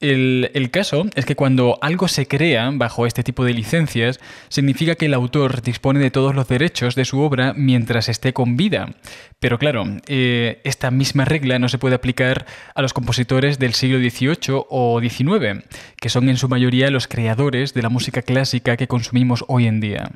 El, 0.04 0.70
caso 0.70 1.06
es 1.16 1.26
que 1.26 1.38
cuando 1.38 1.78
algo 1.82 2.10
se 2.10 2.28
crea 2.28 2.70
bajo 2.74 3.06
este 3.06 3.24
tipo 3.24 3.46
de 3.46 3.54
licencias, 3.54 4.20
significa 4.50 4.96
que 4.96 5.06
el 5.06 5.14
autor 5.14 5.62
dispone 5.62 6.02
de 6.02 6.12
todos 6.12 6.36
los 6.36 6.50
derechos 6.50 6.96
de 6.96 7.06
su 7.06 7.22
obra 7.22 7.54
mientras 7.56 8.10
esté 8.10 8.34
con 8.34 8.58
vida. 8.58 8.90
Pero 9.40 9.58
claro, 9.58 9.86
eh, 10.08 10.60
esta 10.66 10.92
misma 10.92 11.24
regla 11.24 11.58
no 11.58 11.70
se 11.70 11.78
puede 11.78 11.96
aplicar 11.96 12.46
a 12.76 12.82
los 12.82 12.92
compositores 12.92 13.60
del 13.60 13.76
siglo 13.76 13.98
XVIII 13.98 14.66
o 14.70 15.00
XIX, 15.00 15.64
que 16.02 16.10
son 16.10 16.28
en 16.28 16.36
su 16.36 16.50
mayoría 16.50 16.92
los 16.92 17.08
creadores 17.08 17.74
de 17.74 17.82
la 17.82 17.90
música 17.90 18.24
clásica 18.24 18.76
que 18.76 18.90
consumimos 18.90 19.46
hoy 19.48 19.68
en 19.68 19.80
día. 19.80 20.12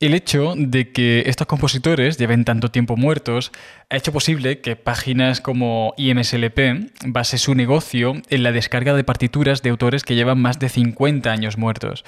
El 0.00 0.14
hecho 0.14 0.54
de 0.56 0.92
que 0.92 1.24
estos 1.26 1.48
compositores 1.48 2.18
lleven 2.18 2.44
tanto 2.44 2.70
tiempo 2.70 2.96
muertos 2.96 3.50
ha 3.90 3.96
hecho 3.96 4.12
posible 4.12 4.60
que 4.60 4.76
páginas 4.76 5.40
como 5.40 5.94
IMSLP 5.96 6.90
base 7.06 7.38
su 7.38 7.54
negocio 7.54 8.14
en 8.28 8.42
la 8.42 8.52
descarga 8.52 8.94
de 8.94 9.02
partituras 9.02 9.62
de 9.62 9.70
autores 9.70 10.04
que 10.04 10.14
llevan 10.14 10.40
más 10.40 10.58
de 10.58 10.68
50 10.68 11.30
años 11.30 11.56
muertos. 11.56 12.04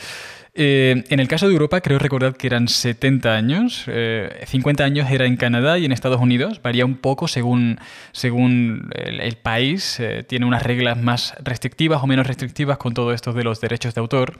Eh, 0.52 1.04
en 1.08 1.20
el 1.20 1.28
caso 1.28 1.46
de 1.46 1.52
Europa, 1.52 1.80
creo 1.80 1.98
recordar 1.98 2.34
que 2.34 2.48
eran 2.48 2.68
70 2.68 3.34
años. 3.34 3.86
50 3.86 4.82
eh, 4.82 4.86
años 4.86 5.10
era 5.10 5.24
en 5.24 5.36
Canadá 5.36 5.78
y 5.78 5.86
en 5.86 5.92
Estados 5.92 6.20
Unidos. 6.20 6.60
Varía 6.60 6.84
un 6.84 6.96
poco 6.96 7.28
según, 7.28 7.78
según 8.12 8.90
el, 8.94 9.36
país. 9.36 10.00
Eh, 10.00 10.24
tiene 10.28 10.44
unas 10.44 10.62
reglas 10.62 10.98
más 10.98 11.34
restrictivas 11.42 12.02
o 12.02 12.06
menos 12.06 12.26
restrictivas 12.26 12.78
con 12.78 12.92
todo 12.92 13.14
esto 13.14 13.32
de 13.32 13.44
los 13.44 13.60
derechos 13.60 13.94
de 13.94 14.00
autor. 14.00 14.38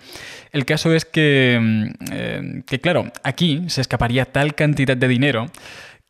El 0.52 0.66
caso 0.66 0.92
es 0.92 1.04
que, 1.04 1.58
mm, 1.60 2.60
que 2.62 2.80
claro, 2.80 3.10
aquí 3.22 3.62
se 3.68 3.80
escaparía 3.80 4.26
tal 4.26 4.54
cantidad 4.54 4.96
de 4.96 5.08
dinero 5.08 5.46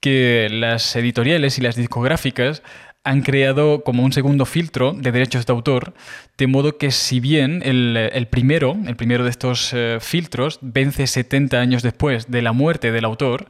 que 0.00 0.48
las 0.50 0.96
editoriales 0.96 1.58
y 1.58 1.60
las 1.60 1.76
discográficas 1.76 2.62
han 3.02 3.22
creado 3.22 3.82
como 3.82 4.04
un 4.04 4.12
segundo 4.12 4.44
filtro 4.44 4.92
de 4.92 5.12
derechos 5.12 5.46
de 5.46 5.52
autor, 5.52 5.94
de 6.36 6.46
modo 6.46 6.76
que 6.76 6.90
si 6.90 7.20
bien 7.20 7.62
el, 7.64 8.26
primero, 8.28 8.76
el 8.86 8.96
primero 8.96 9.24
de 9.24 9.30
estos 9.30 9.72
eh, 9.72 9.98
filtros, 10.00 10.58
vence 10.60 11.06
70 11.06 11.58
años 11.58 11.82
después 11.82 12.30
de 12.30 12.42
la 12.42 12.52
muerte 12.52 12.92
del 12.92 13.06
autor, 13.06 13.48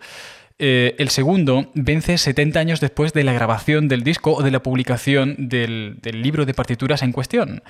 eh, 0.62 0.94
el 0.98 1.08
segundo 1.08 1.70
vence 1.74 2.18
70 2.18 2.60
años 2.60 2.80
después 2.80 3.14
de 3.14 3.24
la 3.24 3.32
grabación 3.32 3.88
del 3.88 4.04
disco 4.04 4.34
o 4.34 4.42
de 4.42 4.50
la 4.50 4.62
publicación 4.62 5.48
del, 5.48 5.98
libro 6.02 6.44
de 6.44 6.52
partituras 6.52 7.02
en 7.02 7.12
cuestión. 7.12 7.62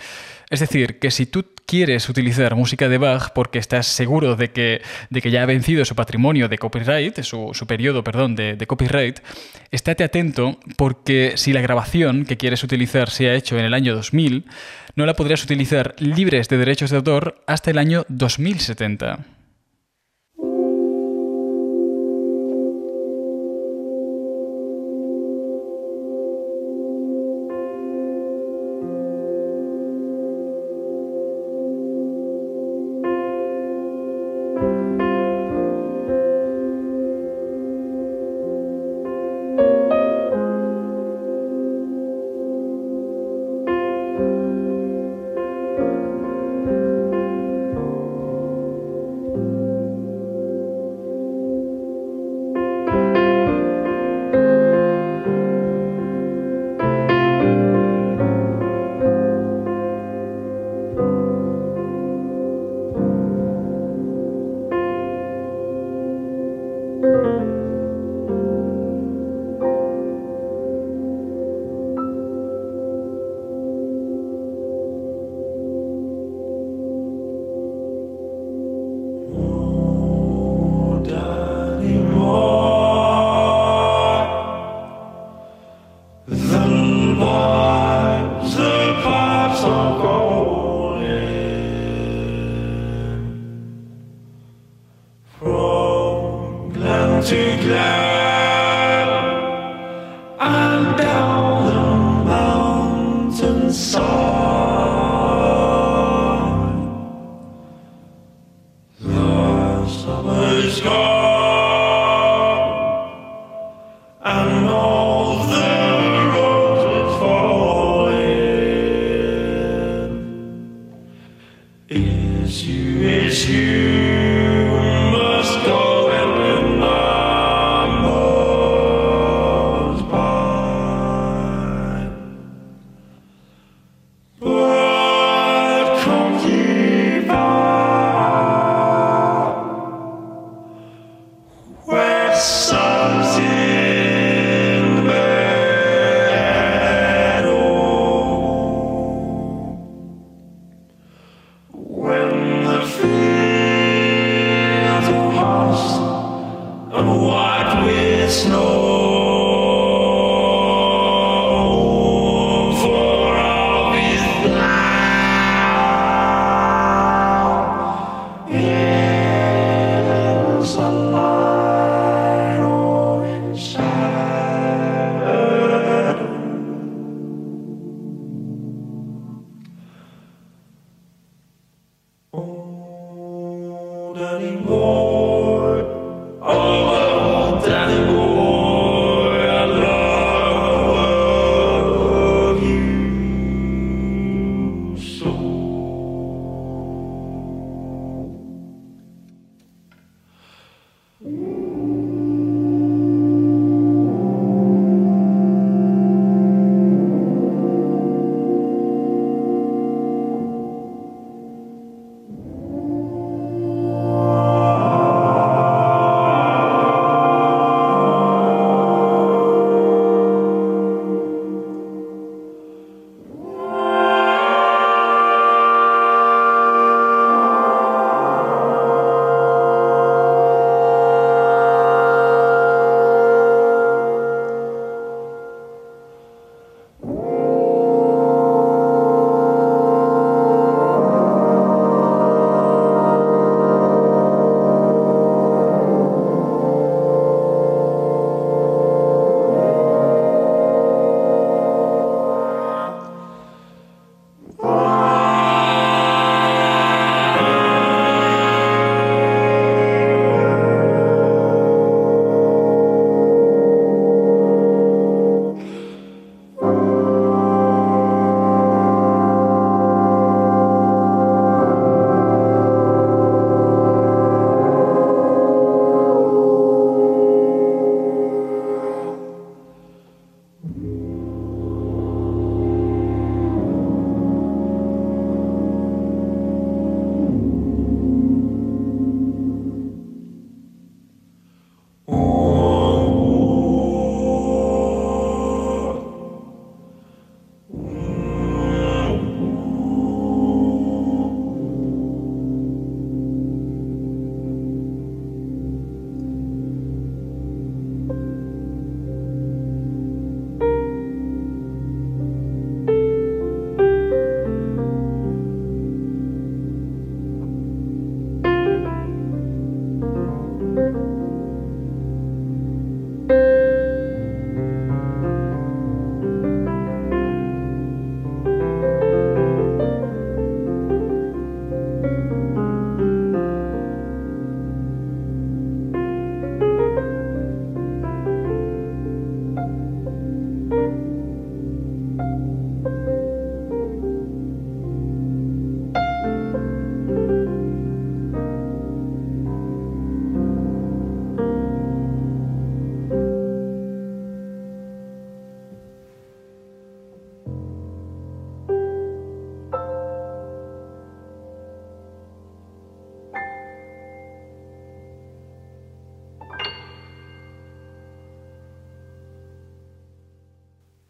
Es 0.51 0.59
decir, 0.59 0.99
que 0.99 1.13
si 1.13 1.25
tú 1.25 1.47
quieres 1.67 2.09
utilizar 2.09 2.57
música 2.57 2.89
de 2.89 2.99
Bach 2.99 3.31
porque 3.33 3.61
estás 3.61 3.87
seguro 3.87 4.35
de 4.35 4.51
que, 4.51 4.83
ya 5.31 5.43
ha 5.45 5.47
vencido 5.47 5.85
su 5.85 5.95
patrimonio 5.95 6.49
de 6.49 6.59
copyright, 6.59 7.23
su, 7.23 7.51
su 7.55 7.67
periodo, 7.69 8.03
perdón, 8.03 8.35
de, 8.35 8.57
de, 8.57 8.67
copyright, 8.67 9.21
estate 9.71 10.03
atento 10.03 10.59
porque 10.77 11.35
si 11.37 11.53
la 11.53 11.61
grabación 11.61 12.25
que 12.25 12.37
quieres 12.37 12.65
utilizar 12.65 13.09
se 13.09 13.31
ha 13.31 13.35
hecho 13.35 13.57
en 13.57 13.65
el 13.65 13.75
año 13.75 13.95
2000, 13.95 14.47
no 14.97 15.07
la 15.07 15.15
podrías 15.15 15.45
utilizar 15.45 15.95
libres 15.99 16.49
de 16.49 16.59
derechos 16.59 16.91
de 16.91 16.97
autor 16.97 17.41
hasta 17.47 17.71
el 17.71 17.79
año 17.79 18.05
2070. 18.09 19.40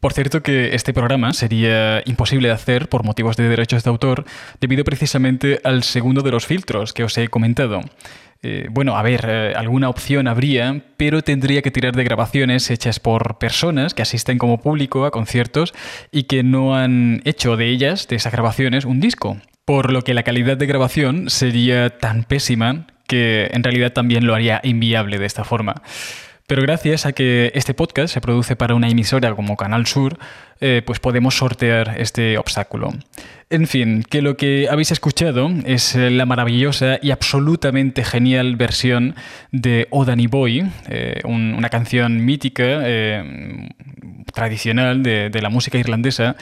Por 0.00 0.14
cierto 0.14 0.42
que 0.42 0.74
este 0.74 0.94
programa 0.94 1.34
sería 1.34 2.02
imposible 2.06 2.48
de 2.48 2.54
hacer 2.54 2.88
por 2.88 3.04
motivos 3.04 3.36
de 3.36 3.48
derechos 3.48 3.84
de 3.84 3.90
autor 3.90 4.24
debido 4.58 4.82
precisamente 4.82 5.60
al 5.62 5.82
segundo 5.82 6.22
de 6.22 6.30
los 6.30 6.46
filtros 6.46 6.94
que 6.94 7.04
os 7.04 7.16
he 7.18 7.28
comentado. 7.28 7.82
Eh, 8.42 8.68
bueno, 8.70 8.96
a 8.96 9.02
ver, 9.02 9.26
eh, 9.28 9.52
alguna 9.54 9.90
opción 9.90 10.26
habría, 10.26 10.82
pero 10.96 11.20
tendría 11.20 11.60
que 11.60 11.70
tirar 11.70 11.94
de 11.94 12.04
grabaciones 12.04 12.70
hechas 12.70 12.98
por 12.98 13.36
personas 13.36 13.92
que 13.92 14.00
asisten 14.00 14.38
como 14.38 14.62
público 14.62 15.04
a 15.04 15.10
conciertos 15.10 15.74
y 16.10 16.22
que 16.22 16.42
no 16.42 16.74
han 16.74 17.20
hecho 17.26 17.58
de 17.58 17.68
ellas, 17.68 18.08
de 18.08 18.16
esas 18.16 18.32
grabaciones, 18.32 18.86
un 18.86 19.00
disco. 19.00 19.36
Por 19.66 19.92
lo 19.92 20.00
que 20.00 20.14
la 20.14 20.22
calidad 20.22 20.56
de 20.56 20.66
grabación 20.66 21.28
sería 21.28 21.98
tan 21.98 22.24
pésima 22.24 22.86
que 23.06 23.50
en 23.52 23.62
realidad 23.62 23.92
también 23.92 24.26
lo 24.26 24.34
haría 24.34 24.60
inviable 24.64 25.18
de 25.18 25.26
esta 25.26 25.44
forma. 25.44 25.82
Pero 26.50 26.62
gracias 26.62 27.06
a 27.06 27.12
que 27.12 27.52
este 27.54 27.74
podcast 27.74 28.12
se 28.12 28.20
produce 28.20 28.56
para 28.56 28.74
una 28.74 28.88
emisora 28.88 29.32
como 29.36 29.56
Canal 29.56 29.86
Sur, 29.86 30.18
eh, 30.60 30.82
pues 30.84 30.98
podemos 30.98 31.36
sortear 31.36 31.94
este 31.96 32.38
obstáculo. 32.38 32.92
En 33.50 33.68
fin, 33.68 34.02
que 34.02 34.20
lo 34.20 34.36
que 34.36 34.66
habéis 34.68 34.90
escuchado 34.90 35.48
es 35.64 35.94
eh, 35.94 36.10
la 36.10 36.26
maravillosa 36.26 36.98
y 37.00 37.12
absolutamente 37.12 38.02
genial 38.02 38.56
versión 38.56 39.14
de 39.52 39.86
Odani 39.90 40.26
Boy, 40.26 40.68
eh, 40.88 41.20
una 41.22 41.68
canción 41.68 42.24
mítica, 42.24 42.82
tradicional 44.34 45.04
de, 45.04 45.30
la 45.40 45.50
música 45.50 45.78
irlandesa, 45.78 46.34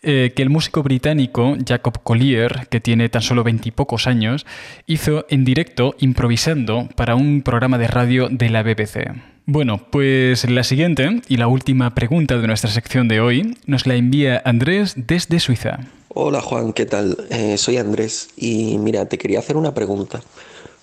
que 0.00 0.32
el 0.36 0.48
músico 0.48 0.84
británico 0.84 1.56
Jacob 1.66 2.04
Collier, 2.04 2.68
que 2.70 2.80
tiene 2.80 3.08
tan 3.08 3.22
solo 3.22 3.42
veintipocos 3.42 4.06
años, 4.06 4.46
hizo 4.86 5.26
en 5.28 5.44
directo 5.44 5.96
improvisando 5.98 6.88
para 6.94 7.16
un 7.16 7.42
programa 7.42 7.78
de 7.78 7.88
radio 7.88 8.28
de 8.28 8.48
la 8.48 8.62
BBC. 8.62 9.35
Bueno, 9.48 9.80
pues 9.92 10.50
la 10.50 10.64
siguiente 10.64 11.22
y 11.28 11.36
la 11.36 11.46
última 11.46 11.94
pregunta 11.94 12.36
de 12.36 12.48
nuestra 12.48 12.68
sección 12.68 13.06
de 13.06 13.20
hoy 13.20 13.56
nos 13.64 13.86
la 13.86 13.94
envía 13.94 14.42
Andrés 14.44 14.94
desde 14.96 15.38
Suiza. 15.38 15.86
Hola 16.08 16.40
Juan, 16.40 16.72
¿qué 16.72 16.84
tal? 16.84 17.16
Eh, 17.30 17.56
soy 17.56 17.76
Andrés 17.76 18.30
y 18.36 18.76
mira, 18.78 19.06
te 19.06 19.18
quería 19.18 19.38
hacer 19.38 19.56
una 19.56 19.72
pregunta 19.72 20.20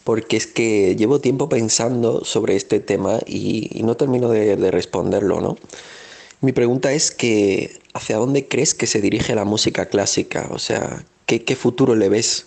porque 0.05 0.37
es 0.37 0.47
que 0.47 0.95
llevo 0.95 1.19
tiempo 1.19 1.49
pensando 1.49 2.23
sobre 2.23 2.55
este 2.55 2.79
tema 2.79 3.19
y, 3.27 3.81
no 3.83 3.97
termino 3.97 4.29
de, 4.29 4.55
de, 4.55 4.71
responderlo, 4.71 5.41
¿no? 5.41 5.57
Mi 6.39 6.53
pregunta 6.53 6.93
es 6.93 7.11
que 7.11 7.81
¿hacia 7.93 8.15
dónde 8.15 8.47
crees 8.47 8.73
que 8.73 8.87
se 8.87 9.01
dirige 9.01 9.35
la 9.35 9.43
música 9.43 9.87
clásica? 9.87 10.47
O 10.51 10.59
sea, 10.59 11.03
¿qué, 11.25 11.43
qué 11.43 11.57
futuro 11.57 11.95
le 11.95 12.07
ves 12.07 12.45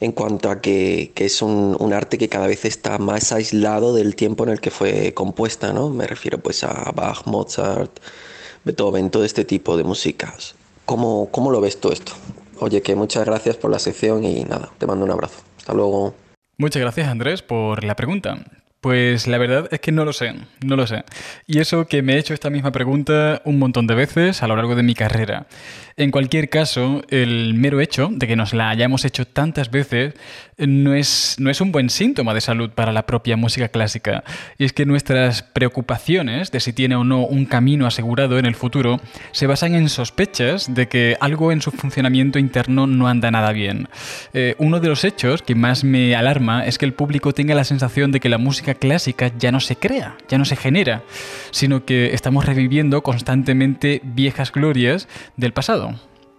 en 0.00 0.12
cuanto 0.12 0.50
a 0.50 0.60
que, 0.60 1.12
que 1.14 1.26
es 1.26 1.42
un, 1.42 1.76
un, 1.78 1.92
arte 1.92 2.18
que 2.18 2.28
cada 2.28 2.46
vez 2.46 2.64
está 2.64 2.98
más 2.98 3.32
aislado 3.32 3.94
del 3.94 4.14
tiempo 4.14 4.44
en 4.44 4.50
el 4.50 4.60
que 4.60 4.70
fue 4.70 5.12
compuesta, 5.14 5.72
¿no? 5.72 5.90
Me 5.90 6.06
refiero 6.06 6.38
pues 6.38 6.62
a 6.64 6.92
Bach, 6.94 7.26
Mozart, 7.26 7.98
Beethoven, 8.64 9.10
todo 9.10 9.24
este 9.24 9.44
tipo 9.44 9.76
de 9.76 9.84
músicas. 9.84 10.54
¿Cómo, 10.84 11.28
cómo 11.30 11.50
lo 11.50 11.60
ves 11.60 11.80
todo 11.80 11.92
esto? 11.92 12.12
Oye, 12.60 12.82
que 12.82 12.94
muchas 12.94 13.24
gracias 13.24 13.56
por 13.56 13.70
la 13.70 13.78
sección 13.78 14.24
y 14.24 14.44
nada, 14.44 14.70
te 14.78 14.86
mando 14.86 15.04
un 15.04 15.10
abrazo. 15.10 15.40
Hasta 15.58 15.74
luego. 15.74 16.14
Muchas 16.56 16.80
gracias 16.80 17.08
Andrés 17.08 17.42
por 17.42 17.84
la 17.84 17.94
pregunta. 17.94 18.38
Pues 18.80 19.26
la 19.26 19.38
verdad 19.38 19.68
es 19.72 19.80
que 19.80 19.90
no 19.90 20.04
lo 20.04 20.12
sé, 20.12 20.34
no 20.64 20.76
lo 20.76 20.86
sé. 20.86 21.04
Y 21.48 21.58
eso 21.58 21.86
que 21.86 22.00
me 22.02 22.14
he 22.14 22.18
hecho 22.18 22.32
esta 22.32 22.48
misma 22.48 22.70
pregunta 22.70 23.42
un 23.44 23.58
montón 23.58 23.88
de 23.88 23.96
veces 23.96 24.42
a 24.42 24.46
lo 24.46 24.54
largo 24.54 24.76
de 24.76 24.84
mi 24.84 24.94
carrera. 24.94 25.46
En 25.96 26.12
cualquier 26.12 26.48
caso, 26.48 27.02
el 27.08 27.54
mero 27.54 27.80
hecho 27.80 28.08
de 28.12 28.28
que 28.28 28.36
nos 28.36 28.54
la 28.54 28.70
hayamos 28.70 29.04
hecho 29.04 29.26
tantas 29.26 29.72
veces 29.72 30.14
no 30.56 30.94
es, 30.94 31.34
no 31.40 31.50
es 31.50 31.60
un 31.60 31.72
buen 31.72 31.90
síntoma 31.90 32.34
de 32.34 32.40
salud 32.40 32.70
para 32.70 32.92
la 32.92 33.04
propia 33.04 33.36
música 33.36 33.66
clásica. 33.66 34.22
Y 34.58 34.64
es 34.64 34.72
que 34.72 34.86
nuestras 34.86 35.42
preocupaciones 35.42 36.52
de 36.52 36.60
si 36.60 36.72
tiene 36.72 36.94
o 36.94 37.02
no 37.02 37.26
un 37.26 37.46
camino 37.46 37.84
asegurado 37.84 38.38
en 38.38 38.46
el 38.46 38.54
futuro 38.54 39.00
se 39.32 39.48
basan 39.48 39.74
en 39.74 39.88
sospechas 39.88 40.72
de 40.72 40.86
que 40.86 41.16
algo 41.20 41.50
en 41.50 41.62
su 41.62 41.72
funcionamiento 41.72 42.38
interno 42.38 42.86
no 42.86 43.08
anda 43.08 43.32
nada 43.32 43.50
bien. 43.50 43.88
Eh, 44.34 44.54
uno 44.58 44.78
de 44.78 44.88
los 44.88 45.02
hechos 45.02 45.42
que 45.42 45.56
más 45.56 45.82
me 45.82 46.14
alarma 46.14 46.64
es 46.64 46.78
que 46.78 46.86
el 46.86 46.94
público 46.94 47.32
tenga 47.32 47.56
la 47.56 47.64
sensación 47.64 48.12
de 48.12 48.20
que 48.20 48.28
la 48.28 48.38
música 48.38 48.74
clásica 48.78 49.32
ya 49.38 49.52
no 49.52 49.60
se 49.60 49.76
crea, 49.76 50.16
ya 50.28 50.38
no 50.38 50.44
se 50.44 50.56
genera, 50.56 51.02
sino 51.50 51.84
que 51.84 52.14
estamos 52.14 52.46
reviviendo 52.46 53.02
constantemente 53.02 54.00
viejas 54.04 54.52
glorias 54.52 55.08
del 55.36 55.52
pasado. 55.52 55.94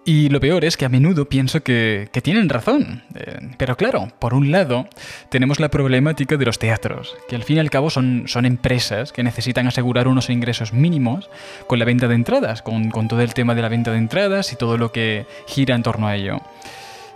Y 0.05 0.29
lo 0.29 0.39
peor 0.39 0.65
es 0.65 0.75
que 0.75 0.85
a 0.85 0.89
menudo 0.89 1.29
pienso 1.29 1.61
que, 1.61 2.09
tienen 2.23 2.49
razón. 2.49 3.03
Eh, 3.13 3.51
pero 3.57 3.77
claro, 3.77 4.07
por 4.17 4.33
un 4.33 4.49
lado, 4.49 4.87
tenemos 5.29 5.59
la 5.59 5.69
problemática 5.69 6.35
de 6.35 6.45
los 6.45 6.57
teatros, 6.57 7.15
que 7.27 7.35
al 7.35 7.43
fin 7.43 7.57
y 7.57 7.59
al 7.59 7.69
cabo 7.69 7.89
son, 7.89 8.23
son 8.25 8.45
empresas 8.45 9.11
que 9.11 9.21
necesitan 9.21 9.67
asegurar 9.67 10.07
unos 10.07 10.31
ingresos 10.31 10.73
mínimos 10.73 11.29
con 11.67 11.77
la 11.77 11.85
venta 11.85 12.07
de 12.07 12.15
entradas, 12.15 12.63
con, 12.63 12.89
con 12.89 13.07
todo 13.07 13.21
el 13.21 13.35
tema 13.35 13.53
de 13.53 13.61
la 13.61 13.69
venta 13.69 13.91
de 13.91 13.99
entradas 13.99 14.51
y 14.51 14.55
todo 14.55 14.77
lo 14.77 14.91
que 14.91 15.27
gira 15.47 15.75
en 15.75 15.83
torno 15.83 16.07
a 16.07 16.15
ello. 16.15 16.41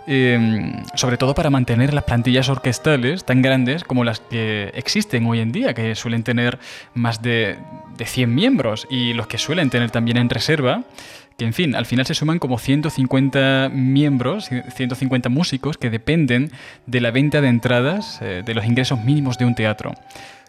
Em, 0.06 0.82
sobre 0.94 1.16
todo 1.16 1.34
para 1.34 1.48
mantener 1.48 1.94
las 1.94 2.04
plantillas 2.04 2.50
orquestales 2.50 3.24
tan 3.24 3.40
grandes 3.40 3.84
como 3.84 4.04
las 4.04 4.20
que 4.20 4.70
existen 4.74 5.24
hoy 5.24 5.40
en 5.40 5.50
día, 5.50 5.72
que 5.72 5.94
suelen 5.94 6.22
tener 6.22 6.58
más 6.92 7.22
de, 7.22 7.56
de 7.96 8.04
100 8.04 8.34
miembros 8.34 8.86
y 8.90 9.14
los 9.14 9.26
que 9.26 9.38
suelen 9.38 9.70
tener 9.70 9.90
también 9.90 10.18
en 10.18 10.28
reserva, 10.28 10.84
que 11.38 11.44
en 11.46 11.54
fin, 11.54 11.74
al 11.74 11.86
final 11.86 12.06
se 12.06 12.14
suman 12.14 12.38
como 12.38 12.58
150 12.58 13.70
miembros, 13.72 14.50
150 14.74 15.28
músicos 15.30 15.78
que 15.78 15.90
dependen 15.90 16.50
de 16.86 17.00
la 17.00 17.10
venta 17.10 17.40
de 17.40 17.48
entradas, 17.48 18.20
eh, 18.20 18.42
de 18.44 18.54
los 18.54 18.66
ingresos 18.66 19.02
mínimos 19.02 19.38
de 19.38 19.46
un 19.46 19.54
teatro. 19.54 19.94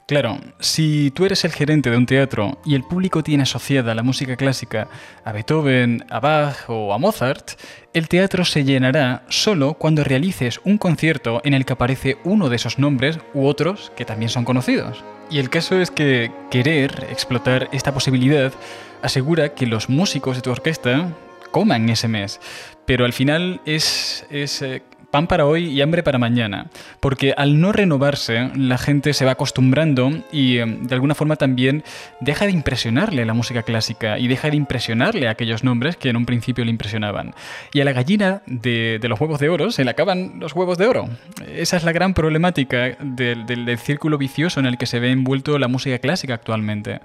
Claro, 0.08 0.38
si 0.60 1.10
tú 1.16 1.26
eres 1.26 1.46
el 1.46 1.52
gerente 1.52 1.90
de 1.90 1.98
un 1.98 2.06
teatro 2.06 2.60
y 2.64 2.76
el 2.76 2.84
público 2.84 3.24
tiene 3.24 3.42
asociada 3.42 3.96
la 3.96 4.04
música 4.04 4.36
clásica 4.36 4.88
a 5.24 5.32
Beethoven, 5.32 6.06
a 6.12 6.20
Bach 6.20 6.70
o 6.70 6.94
a 6.94 7.00
Mozart, 7.00 7.60
el 7.92 8.08
teatro 8.08 8.46
se 8.46 8.64
llenará 8.64 9.24
solo 9.30 9.74
cuando 9.74 10.04
realices 10.04 10.62
un 10.64 10.78
concierto 10.78 11.42
en 11.44 11.56
el 11.56 11.66
que 11.66 11.74
aparece 11.74 12.18
uno 12.24 12.50
de 12.50 12.58
esos 12.58 12.78
nombres 12.78 13.18
u 13.34 13.48
otros 13.48 13.92
que 13.98 14.06
también 14.06 14.30
son 14.30 14.46
conocidos. 14.46 15.04
Y 15.32 15.40
el 15.40 15.50
caso 15.50 15.82
es 15.82 15.90
que 15.90 16.32
querer 16.52 17.08
explotar 17.10 17.68
esta 17.72 17.92
posibilidad 17.92 18.54
asegura 19.02 19.56
que 19.56 19.66
los 19.66 19.90
músicos 19.90 20.36
de 20.36 20.44
tu 20.44 20.52
orquesta 20.52 21.10
coman 21.50 21.90
ese 21.90 22.08
mes, 22.08 22.40
pero 22.86 23.06
al 23.06 23.14
final 23.14 23.60
es, 23.66 24.28
es 24.30 24.62
eh, 24.62 24.84
pan 25.16 25.28
para 25.28 25.46
hoy 25.46 25.68
y 25.68 25.82
hambre 25.82 26.04
para 26.04 26.18
mañana, 26.18 26.68
porque 27.00 27.34
al 27.38 27.62
no 27.62 27.72
renovarse 27.72 28.52
la 28.54 28.78
gente 28.78 29.14
se 29.14 29.24
va 29.24 29.32
acostumbrando 29.32 30.12
y 30.30 30.58
em, 30.58 30.88
de 30.88 30.94
alguna 30.94 31.16
forma 31.16 31.38
también 31.38 31.86
deja 32.20 32.44
de 32.46 32.52
impresionarle 32.52 33.24
la 33.24 33.34
música 33.34 33.64
clásica 33.64 34.20
y 34.20 34.28
deja 34.28 34.50
de 34.50 34.58
impresionarle 34.58 35.30
aquellos 35.30 35.64
nombres 35.64 35.96
que 35.96 36.10
en 36.10 36.18
un 36.18 36.26
principio 36.26 36.66
le 36.66 36.72
impresionaban. 36.72 37.34
Y 37.72 37.80
a 37.80 37.86
la 37.86 37.94
gallina 37.94 38.42
de, 38.46 39.00
los 39.04 39.22
huevos 39.22 39.40
de 39.40 39.48
oro 39.48 39.72
se 39.72 39.86
le 39.86 39.92
acaban 39.92 40.34
los 40.42 40.52
huevos 40.52 40.78
de 40.78 40.88
oro. 40.88 41.08
Esa 41.48 41.78
es 41.78 41.86
la 41.86 41.94
gran 41.94 42.14
problemática 42.14 42.98
del, 43.00 43.46
del 43.46 43.78
círculo 43.78 44.18
vicioso 44.18 44.60
en 44.60 44.66
el 44.66 44.78
que 44.78 44.86
se 44.86 45.00
ve 45.00 45.12
envuelto 45.12 45.58
la 45.58 45.70
música 45.70 45.98
clásica 46.00 46.34
actualmente. 46.34 47.00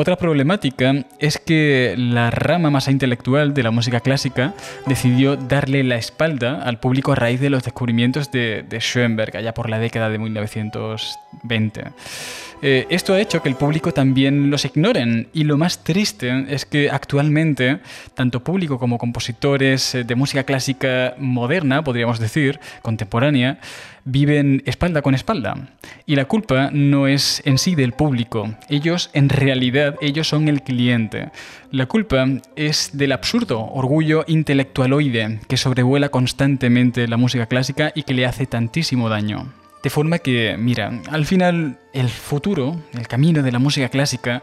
Otra 0.00 0.14
problemática 0.14 0.94
es 1.18 1.38
que 1.38 1.96
la 1.98 2.30
rama 2.30 2.70
más 2.70 2.86
intelectual 2.86 3.52
de 3.52 3.64
la 3.64 3.72
música 3.72 3.98
clásica 3.98 4.54
decidió 4.86 5.34
darle 5.36 5.82
la 5.82 5.96
espalda 5.96 6.62
al 6.62 6.78
público 6.78 7.10
a 7.10 7.16
raíz 7.16 7.37
de 7.40 7.50
los 7.50 7.62
descubrimientos 7.62 8.30
de, 8.30 8.64
Schoenberg, 8.80 9.36
allá 9.36 9.54
por 9.54 9.68
la 9.68 9.78
década 9.78 10.08
de 10.10 10.18
1920. 10.18 11.84
Eh, 12.60 12.86
esto 12.90 13.14
ha 13.14 13.20
hecho 13.20 13.40
que 13.40 13.48
el 13.48 13.54
público 13.54 13.92
también 13.92 14.50
los 14.50 14.64
ignoren 14.64 15.28
y 15.32 15.44
lo 15.44 15.56
más 15.56 15.84
triste 15.84 16.46
es 16.48 16.66
que 16.66 16.90
actualmente 16.90 17.78
tanto 18.14 18.42
público 18.42 18.80
como 18.80 18.98
compositores 18.98 19.94
eh, 19.94 20.02
de 20.02 20.14
música 20.16 20.42
clásica 20.42 21.14
moderna, 21.18 21.84
podríamos 21.84 22.18
decir, 22.18 22.58
contemporánea, 22.82 23.60
viven 24.08 24.62
espalda 24.64 25.02
con 25.02 25.14
espalda. 25.14 25.68
Y 26.06 26.16
la 26.16 26.24
culpa 26.24 26.70
no 26.72 27.06
es 27.06 27.42
en 27.44 27.58
sí 27.58 27.74
del 27.74 27.92
público. 27.92 28.54
Ellos, 28.68 29.10
en 29.12 29.28
realidad, 29.28 29.96
ellos 30.00 30.28
son 30.28 30.48
el 30.48 30.62
cliente. 30.62 31.30
La 31.70 31.86
culpa 31.86 32.26
es 32.56 32.90
del 32.94 33.12
absurdo 33.12 33.60
orgullo 33.60 34.24
intelectualoide 34.26 35.40
que 35.46 35.56
sobrevuela 35.56 36.08
constantemente 36.08 37.06
la 37.06 37.18
música 37.18 37.46
clásica 37.46 37.92
y 37.94 38.02
que 38.02 38.14
le 38.14 38.26
hace 38.26 38.46
tantísimo 38.46 39.08
daño. 39.08 39.52
De 39.82 39.90
forma 39.90 40.18
que, 40.18 40.56
mira, 40.58 41.00
al 41.10 41.24
final 41.24 41.78
el 41.92 42.08
futuro, 42.08 42.76
el 42.94 43.06
camino 43.06 43.42
de 43.42 43.52
la 43.52 43.58
música 43.58 43.88
clásica, 43.88 44.42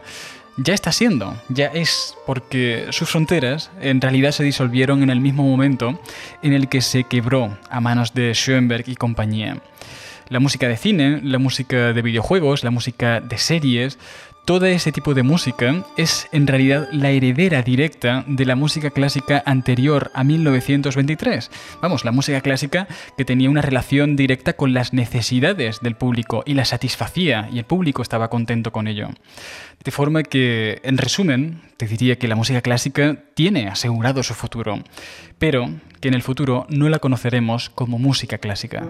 ya 0.56 0.74
está 0.74 0.92
siendo, 0.92 1.36
ya 1.48 1.66
es, 1.66 2.16
porque 2.26 2.86
sus 2.90 3.10
fronteras 3.10 3.70
en 3.80 4.00
realidad 4.00 4.32
se 4.32 4.42
disolvieron 4.42 5.02
en 5.02 5.10
el 5.10 5.20
mismo 5.20 5.44
momento 5.44 6.00
en 6.42 6.52
el 6.52 6.68
que 6.68 6.80
se 6.80 7.04
quebró 7.04 7.56
a 7.68 7.80
manos 7.80 8.14
de 8.14 8.32
Schoenberg 8.32 8.88
y 8.88 8.96
compañía. 8.96 9.58
La 10.28 10.40
música 10.40 10.66
de 10.66 10.76
cine, 10.76 11.20
la 11.22 11.38
música 11.38 11.92
de 11.92 12.02
videojuegos, 12.02 12.64
la 12.64 12.70
música 12.70 13.20
de 13.20 13.38
series, 13.38 13.98
todo 14.46 14.66
ese 14.66 14.92
tipo 14.92 15.12
de 15.12 15.24
música 15.24 15.84
es 15.96 16.28
en 16.30 16.46
realidad 16.46 16.88
la 16.92 17.10
heredera 17.10 17.62
directa 17.62 18.24
de 18.28 18.46
la 18.46 18.54
música 18.54 18.90
clásica 18.90 19.42
anterior 19.44 20.12
a 20.14 20.22
1923. 20.22 21.50
Vamos, 21.82 22.04
la 22.04 22.12
música 22.12 22.40
clásica 22.40 22.86
que 23.16 23.24
tenía 23.24 23.50
una 23.50 23.60
relación 23.60 24.14
directa 24.14 24.52
con 24.52 24.72
las 24.72 24.92
necesidades 24.92 25.80
del 25.80 25.96
público 25.96 26.44
y 26.46 26.54
la 26.54 26.64
satisfacía 26.64 27.48
y 27.52 27.58
el 27.58 27.64
público 27.64 28.02
estaba 28.02 28.30
contento 28.30 28.70
con 28.70 28.86
ello. 28.86 29.08
De 29.82 29.90
forma 29.90 30.22
que, 30.22 30.80
en 30.84 30.96
resumen, 30.96 31.62
te 31.76 31.88
diría 31.88 32.16
que 32.16 32.28
la 32.28 32.36
música 32.36 32.62
clásica 32.62 33.16
tiene 33.34 33.66
asegurado 33.66 34.22
su 34.22 34.34
futuro, 34.34 34.78
pero 35.40 35.68
que 36.00 36.06
en 36.06 36.14
el 36.14 36.22
futuro 36.22 36.66
no 36.68 36.88
la 36.88 37.00
conoceremos 37.00 37.68
como 37.68 37.98
música 37.98 38.38
clásica. 38.38 38.86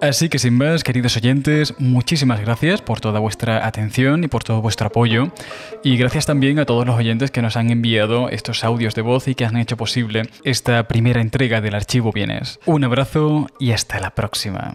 Así 0.00 0.30
que 0.30 0.38
sin 0.38 0.56
más, 0.56 0.82
queridos 0.82 1.16
oyentes, 1.16 1.74
muchísimas 1.78 2.40
gracias 2.40 2.80
por 2.80 3.00
toda 3.00 3.20
vuestra 3.20 3.66
atención 3.66 4.24
y 4.24 4.28
por 4.28 4.42
todo 4.42 4.62
vuestro 4.62 4.86
apoyo. 4.86 5.30
Y 5.84 5.98
gracias 5.98 6.24
también 6.24 6.58
a 6.58 6.64
todos 6.64 6.86
los 6.86 6.96
oyentes 6.96 7.30
que 7.30 7.42
nos 7.42 7.56
han 7.56 7.70
enviado 7.70 8.30
estos 8.30 8.64
audios 8.64 8.94
de 8.94 9.02
voz 9.02 9.28
y 9.28 9.34
que 9.34 9.44
han 9.44 9.58
hecho 9.58 9.76
posible 9.76 10.22
esta 10.42 10.88
primera 10.88 11.20
entrega 11.20 11.60
del 11.60 11.74
archivo 11.74 12.12
Bienes. 12.12 12.60
Un 12.64 12.84
abrazo 12.84 13.46
y 13.58 13.72
hasta 13.72 14.00
la 14.00 14.10
próxima. 14.14 14.74